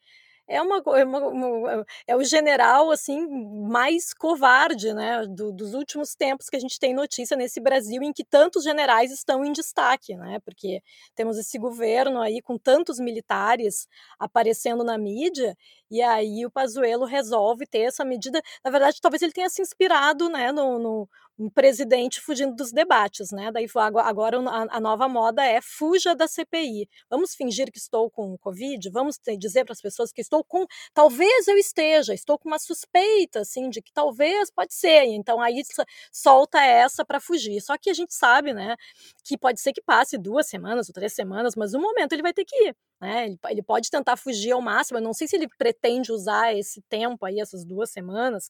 [0.51, 3.25] é é, uma, uma, é o general assim
[3.69, 8.11] mais covarde, né, do, dos últimos tempos que a gente tem notícia nesse Brasil em
[8.11, 10.81] que tantos generais estão em destaque, né, porque
[11.15, 13.87] temos esse governo aí com tantos militares
[14.19, 15.55] aparecendo na mídia
[15.89, 18.41] e aí o Pazuello resolve ter essa medida.
[18.63, 23.31] Na verdade, talvez ele tenha se inspirado, né, no, no um presidente fugindo dos debates,
[23.31, 23.51] né?
[23.51, 26.87] Daí agora a, nova moda é fuja da CPI.
[27.09, 31.47] Vamos fingir que estou com Covid, vamos dizer para as pessoas que estou com, talvez
[31.47, 35.05] eu esteja, estou com uma suspeita, assim, de que talvez pode ser.
[35.05, 35.61] Então aí
[36.11, 37.61] solta essa para fugir.
[37.61, 38.75] Só que a gente sabe, né,
[39.23, 42.33] que pode ser que passe duas semanas ou três semanas, mas no momento ele vai
[42.33, 42.75] ter que ir.
[43.01, 43.25] Né?
[43.25, 44.99] Ele, ele pode tentar fugir ao máximo.
[44.99, 48.47] Eu não sei se ele pretende usar esse tempo aí, essas duas semanas,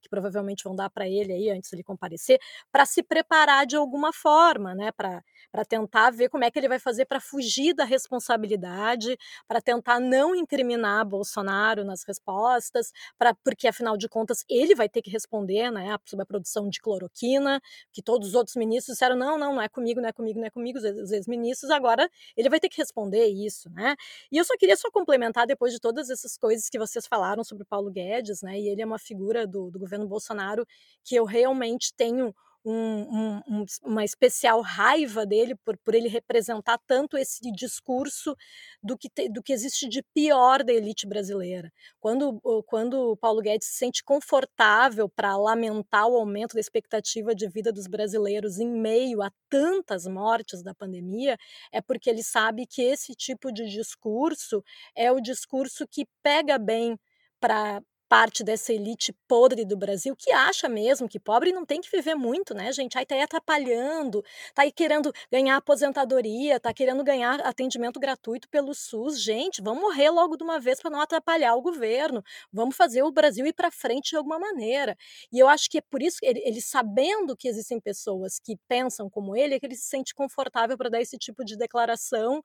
[0.00, 2.38] que provavelmente vão dar para ele aí antes de comparecer,
[2.70, 4.92] para se preparar de alguma forma, né?
[4.92, 5.22] Para
[5.68, 9.16] tentar ver como é que ele vai fazer para fugir da responsabilidade,
[9.46, 15.02] para tentar não incriminar Bolsonaro nas respostas, para porque afinal de contas ele vai ter
[15.02, 15.96] que responder, né?
[16.04, 17.60] Sobre a produção de cloroquina,
[17.92, 20.46] que todos os outros ministros disseram não, não, não é comigo, não é comigo, não
[20.46, 23.96] é comigo, os ex-ministros, agora ele vai ter que responder isso, né?
[24.30, 27.64] E eu só queria só complementar depois de todas essas coisas que vocês falaram sobre
[27.64, 28.58] o Paulo Guedes, né?
[28.58, 30.66] E ele é uma figura do, do governo Bolsonaro
[31.02, 37.16] que eu realmente tenho um, um, uma especial raiva dele por, por ele representar tanto
[37.16, 38.36] esse discurso
[38.82, 41.72] do que, te, do que existe de pior da elite brasileira.
[41.98, 47.48] Quando, quando o Paulo Guedes se sente confortável para lamentar o aumento da expectativa de
[47.48, 51.36] vida dos brasileiros em meio a tantas mortes da pandemia,
[51.72, 54.62] é porque ele sabe que esse tipo de discurso
[54.94, 56.98] é o discurso que pega bem
[57.40, 61.90] para parte dessa elite podre do Brasil que acha mesmo que pobre não tem que
[61.90, 62.98] viver muito, né, gente?
[62.98, 64.22] Aí tá aí atrapalhando,
[64.54, 69.18] tá aí querendo ganhar aposentadoria, tá querendo ganhar atendimento gratuito pelo SUS.
[69.18, 72.22] Gente, vamos morrer logo de uma vez para não atrapalhar o governo.
[72.52, 74.94] Vamos fazer o Brasil ir para frente de alguma maneira.
[75.32, 78.58] E eu acho que é por isso que ele, ele sabendo que existem pessoas que
[78.68, 82.42] pensam como ele, é que ele se sente confortável para dar esse tipo de declaração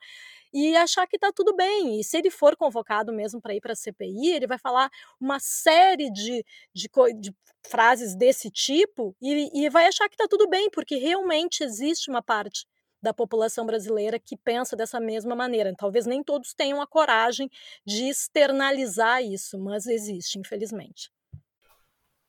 [0.54, 2.00] e achar que está tudo bem.
[2.00, 4.90] E se ele for convocado mesmo para ir para a CPI, ele vai falar
[5.20, 6.44] uma série de,
[6.74, 6.90] de,
[7.20, 7.36] de
[7.68, 12.22] frases desse tipo e, e vai achar que está tudo bem, porque realmente existe uma
[12.22, 12.66] parte
[13.02, 15.74] da população brasileira que pensa dessa mesma maneira.
[15.78, 17.50] Talvez nem todos tenham a coragem
[17.86, 21.12] de externalizar isso, mas existe, infelizmente.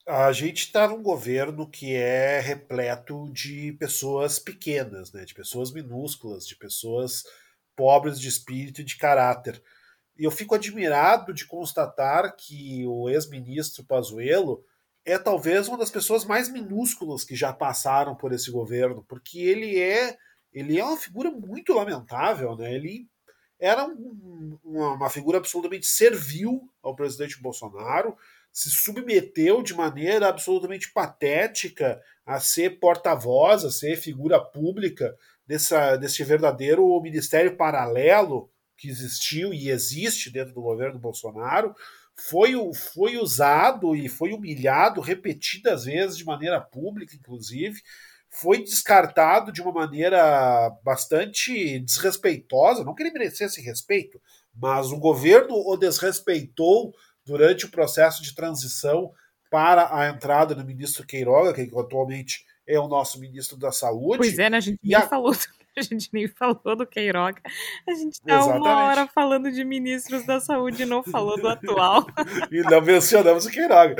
[0.06, 5.24] a gente está num governo que é repleto de pessoas pequenas, né?
[5.24, 7.24] de pessoas minúsculas, de pessoas
[7.76, 9.62] pobres de espírito e de caráter.
[10.18, 14.64] E eu fico admirado de constatar que o ex-ministro Pazuello
[15.04, 19.78] é talvez uma das pessoas mais minúsculas que já passaram por esse governo, porque ele
[19.78, 20.18] é
[20.52, 22.72] ele é uma figura muito lamentável, né?
[22.74, 23.06] Ele
[23.60, 28.16] era um, uma, uma figura absolutamente servil ao presidente Bolsonaro,
[28.52, 35.14] se submeteu de maneira absolutamente patética a ser porta-voz, a ser figura pública
[35.46, 41.74] dessa, desse verdadeiro ministério paralelo que existiu e existe dentro do governo Bolsonaro,
[42.14, 42.54] foi,
[42.94, 47.80] foi usado e foi humilhado repetidas vezes de maneira pública, inclusive,
[48.30, 54.20] foi descartado de uma maneira bastante desrespeitosa, não que ele merecesse respeito,
[54.54, 59.12] mas o governo o desrespeitou durante o processo de transição
[59.50, 64.18] para a entrada do ministro Queiroga, que atualmente é o nosso ministro da Saúde.
[64.18, 64.58] Pois é, né?
[64.58, 65.08] A gente nem a...
[65.08, 65.32] falou
[65.78, 67.40] a gente nem falou do Queiroga.
[67.88, 68.60] A gente tá Exatamente.
[68.60, 72.06] uma hora falando de ministros da saúde e não falou do atual.
[72.50, 73.96] e não mencionamos o Queiroga.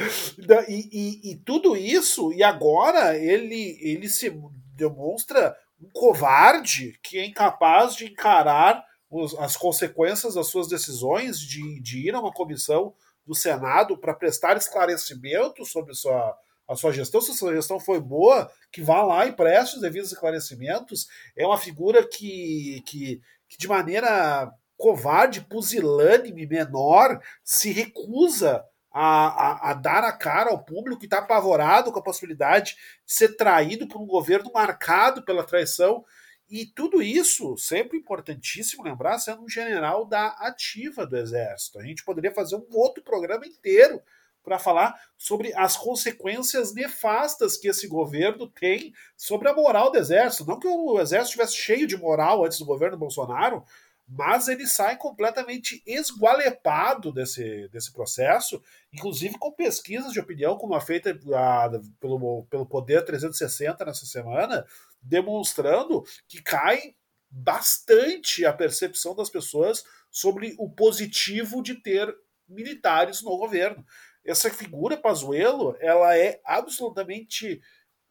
[0.68, 4.30] E, e, e, tudo isso, e agora ele, ele se
[4.74, 11.80] demonstra um covarde que é incapaz de encarar os, as consequências das suas decisões de,
[11.80, 12.94] de ir a uma comissão
[13.26, 16.36] do Senado para prestar esclarecimento sobre sua,
[16.68, 19.80] a sua gestão, se a sua gestão foi boa, que vá lá e preste os
[19.80, 21.08] devidos esclarecimentos.
[21.34, 29.70] É uma figura que, que, que de maneira covarde, pusilânime, menor, se recusa a, a,
[29.70, 33.88] a, dar a cara ao público que está apavorado com a possibilidade de ser traído
[33.88, 36.04] por um governo marcado pela traição
[36.50, 41.78] e tudo isso, sempre importantíssimo lembrar, sendo um general da ativa do Exército.
[41.78, 44.00] A gente poderia fazer um outro programa inteiro
[44.48, 50.46] para falar sobre as consequências nefastas que esse governo tem sobre a moral do Exército.
[50.46, 53.62] Não que o Exército estivesse cheio de moral antes do governo Bolsonaro,
[54.08, 60.80] mas ele sai completamente esgualepado desse, desse processo, inclusive com pesquisas de opinião, como a
[60.80, 61.70] feita a,
[62.00, 64.64] pelo, pelo Poder 360 nessa semana,
[65.02, 66.94] demonstrando que cai
[67.30, 72.16] bastante a percepção das pessoas sobre o positivo de ter
[72.48, 73.84] militares no governo.
[74.28, 77.60] Essa figura Pazuello, ela é absolutamente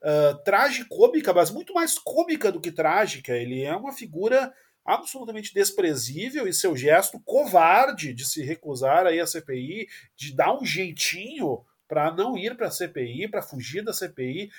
[0.01, 3.35] uh, tragicômica, mas muito mais cômica do que trágica.
[3.35, 4.53] Ele é uma figura
[4.83, 10.65] absolutamente desprezível e seu gesto covarde de se recusar aí a CPI, de dar um
[10.65, 14.49] jeitinho para não ir para a CPI, para fugir da CPI.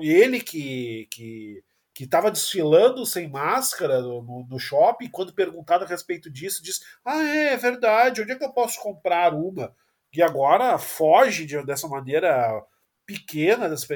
[0.00, 1.62] Ele que, que
[1.98, 7.24] que estava desfilando sem máscara no, no, shopping, quando perguntado a respeito disso, disse: Ah,
[7.24, 9.74] é, é, verdade, onde é que eu posso comprar uma?
[10.12, 12.62] E agora foge de, dessa maneira
[13.06, 13.86] pequena, dessa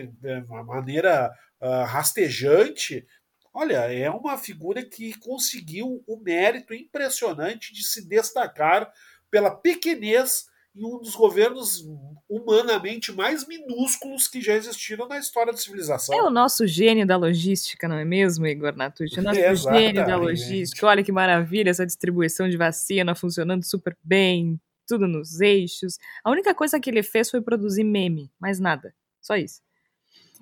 [0.64, 3.06] maneira uh, rastejante.
[3.52, 8.90] Olha, é uma figura que conseguiu o mérito impressionante de se destacar
[9.30, 11.84] pela pequenez em um dos governos
[12.28, 16.16] humanamente mais minúsculos que já existiram na história da civilização.
[16.16, 19.20] É o nosso gênio da logística, não é mesmo, Igor Natucci?
[19.20, 20.86] O nosso gênio da logística.
[20.86, 25.98] Olha que maravilha essa distribuição de vacina funcionando super bem, tudo nos eixos.
[26.24, 28.94] A única coisa que ele fez foi produzir meme, mais nada.
[29.20, 29.60] Só isso.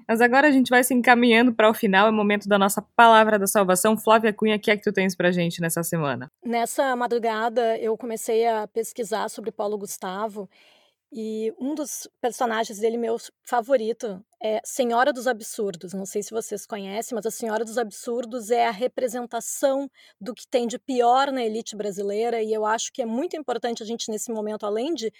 [0.08, 2.82] Mas agora a gente vai se encaminhando para o final, é o momento da nossa
[2.82, 3.96] palavra da salvação.
[3.96, 6.30] Flávia Cunha, o que é que tu tens para gente nessa semana?
[6.44, 10.48] Nessa madrugada eu comecei a pesquisar sobre Paulo Gustavo
[11.12, 15.92] e um dos personagens dele, meu favorito, é Senhora dos Absurdos.
[15.92, 19.90] Não sei se vocês conhecem, mas a Senhora dos Absurdos é a representação
[20.20, 23.82] do que tem de pior na elite brasileira, e eu acho que é muito importante
[23.82, 25.12] a gente, nesse momento, além de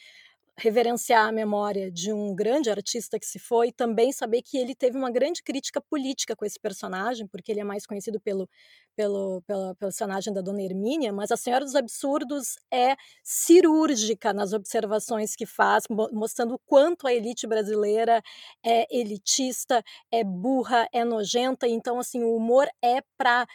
[0.59, 4.97] reverenciar a memória de um grande artista que se foi, também saber que ele teve
[4.97, 8.49] uma grande crítica política com esse personagem, porque ele é mais conhecido pelo,
[8.95, 15.35] pelo, pelo personagem da Dona Hermínia, mas a Senhora dos Absurdos é cirúrgica nas observações
[15.35, 18.23] que faz, mostrando o quanto a elite brasileira
[18.65, 23.47] é elitista, é burra, é nojenta, então assim, o humor é para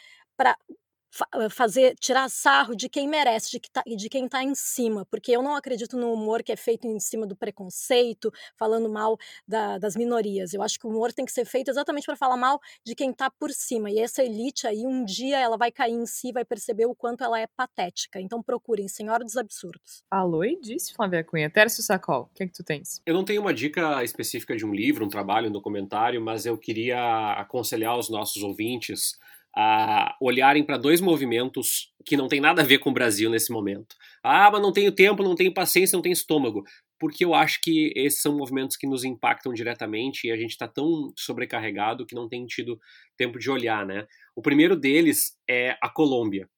[1.49, 5.31] fazer tirar sarro de quem merece, de, que tá, de quem está em cima, porque
[5.31, 9.77] eu não acredito no humor que é feito em cima do preconceito, falando mal da,
[9.77, 10.53] das minorias.
[10.53, 13.11] Eu acho que o humor tem que ser feito exatamente para falar mal de quem
[13.11, 13.89] está por cima.
[13.89, 17.23] E essa elite aí, um dia ela vai cair em si, vai perceber o quanto
[17.23, 18.19] ela é patética.
[18.19, 20.03] Então procurem, Senhora dos Absurdos.
[20.09, 21.49] Falou e disse, Flávia Cunha.
[21.49, 23.01] Tércio Sacol, o que é que tu tens?
[23.05, 26.57] Eu não tenho uma dica específica de um livro, um trabalho, um documentário, mas eu
[26.57, 29.17] queria aconselhar os nossos ouvintes
[29.57, 33.51] a olharem para dois movimentos que não tem nada a ver com o Brasil nesse
[33.51, 33.95] momento.
[34.23, 36.63] Ah, mas não tenho tempo, não tenho paciência, não tenho estômago.
[36.99, 40.67] porque eu acho que esses são movimentos que nos impactam diretamente e a gente está
[40.67, 42.79] tão sobrecarregado que não tem tido
[43.17, 44.07] tempo de olhar, né?
[44.35, 46.49] O primeiro deles é a Colômbia.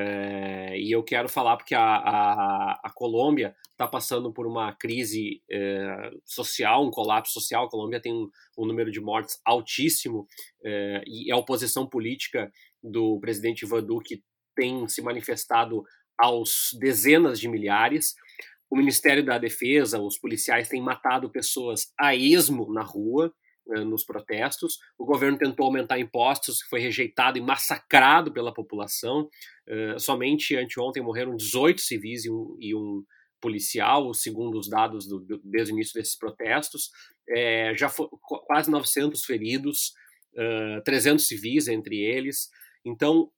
[0.00, 5.42] É, e eu quero falar porque a, a, a Colômbia está passando por uma crise
[5.50, 7.64] é, social, um colapso social.
[7.64, 10.28] A Colômbia tem um, um número de mortes altíssimo
[10.64, 12.48] é, e a oposição política
[12.80, 14.22] do presidente Ivan Duque
[14.54, 15.82] tem se manifestado
[16.16, 18.14] aos dezenas de milhares.
[18.70, 23.32] O Ministério da Defesa, os policiais têm matado pessoas a esmo na rua,
[23.84, 24.78] nos protestos.
[24.98, 29.28] O governo tentou aumentar impostos, foi rejeitado e massacrado pela população.
[29.68, 33.04] Uh, somente anteontem morreram 18 civis e um, e um
[33.40, 36.90] policial, segundo os dados do, desde o início desses protestos.
[37.28, 38.10] É, já foram
[38.46, 39.92] quase 900 feridos,
[40.34, 42.48] uh, 300 civis entre eles.
[42.84, 43.30] Então,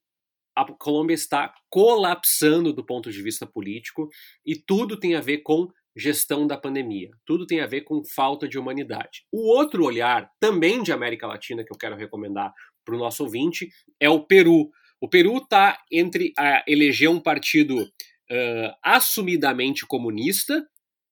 [0.55, 4.09] a Colômbia está colapsando do ponto de vista político
[4.45, 7.11] e tudo tem a ver com gestão da pandemia.
[7.25, 9.25] Tudo tem a ver com falta de humanidade.
[9.33, 12.53] O outro olhar, também de América Latina, que eu quero recomendar
[12.85, 13.69] para o nosso ouvinte,
[13.99, 14.71] é o Peru.
[15.01, 20.65] O Peru está entre a eleger um partido uh, assumidamente comunista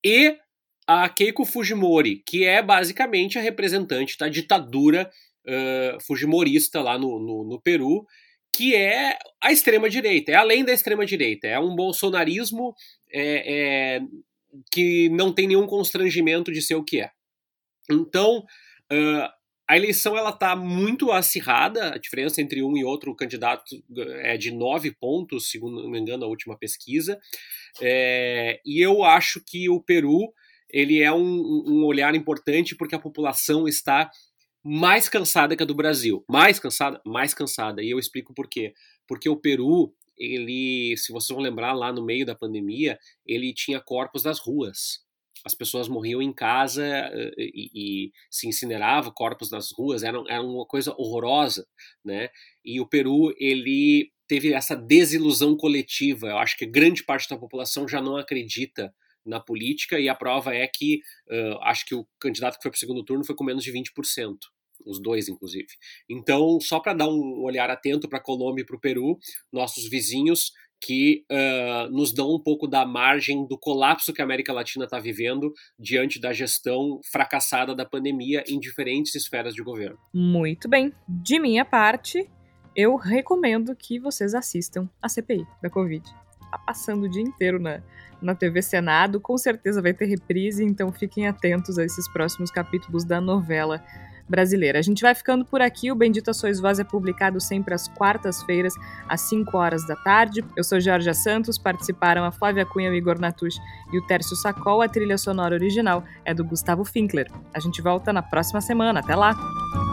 [0.05, 0.37] e
[0.87, 5.11] a Keiko Fujimori, que é basicamente a representante da ditadura
[5.47, 8.07] uh, fujimorista lá no, no, no Peru
[8.59, 12.75] que é a extrema-direita, é além da extrema-direita, é um bolsonarismo
[13.09, 14.01] é, é,
[14.73, 17.11] que não tem nenhum constrangimento de ser o que é.
[17.91, 18.39] Então,
[18.93, 19.39] uh,
[19.69, 23.83] a eleição ela está muito acirrada, a diferença entre um e outro candidato
[24.23, 27.21] é de nove pontos, segundo não me engano a última pesquisa,
[27.81, 30.33] é, e eu acho que o Peru
[30.71, 34.11] ele é um, um olhar importante porque a população está
[34.63, 36.25] mais cansada que a do Brasil.
[36.29, 37.01] Mais cansada?
[37.07, 37.83] Mais cansada.
[37.83, 38.75] E eu explico por quê.
[39.07, 43.81] Porque o Peru, ele, se vocês vão lembrar, lá no meio da pandemia, ele tinha
[43.81, 45.07] corpos das ruas.
[45.45, 50.43] As pessoas morriam em casa eh, e, e se incineravam corpos nas ruas, era, era
[50.43, 51.67] uma coisa horrorosa,
[52.05, 52.29] né?
[52.65, 56.29] E o Peru, ele teve essa desilusão coletiva.
[56.29, 58.93] Eu acho que grande parte da população já não acredita
[59.25, 62.77] na política e a prova é que uh, acho que o candidato que foi para
[62.77, 64.37] o segundo turno foi com menos de 20%.
[64.87, 65.69] Os dois, inclusive.
[66.09, 69.19] Então, só para dar um olhar atento para Colômbia e para o Peru,
[69.53, 74.53] nossos vizinhos que uh, nos dão um pouco da margem do colapso que a América
[74.53, 79.99] Latina está vivendo diante da gestão fracassada da pandemia em diferentes esferas de governo.
[80.15, 80.93] Muito bem.
[81.09, 82.29] De minha parte,
[82.77, 86.05] eu recomendo que vocês assistam a CPI da Covid.
[86.51, 87.83] Tá passando o dia inteiro na,
[88.23, 89.21] na TV Senado.
[89.21, 93.85] Com certeza vai ter reprise, então fiquem atentos a esses próximos capítulos da novela
[94.29, 94.79] brasileira.
[94.79, 95.91] A gente vai ficando por aqui.
[95.91, 98.75] O Bendita Sois Voz é publicado sempre às quartas-feiras,
[99.09, 100.45] às 5 horas da tarde.
[100.57, 103.59] Eu sou Jorge Santos, participaram a Flávia Cunha, o Igor Natush
[103.93, 104.83] e o Tércio Sacol.
[104.83, 107.31] A trilha sonora original é do Gustavo Finkler.
[107.55, 109.01] A gente volta na próxima semana.
[109.01, 109.88] Até lá!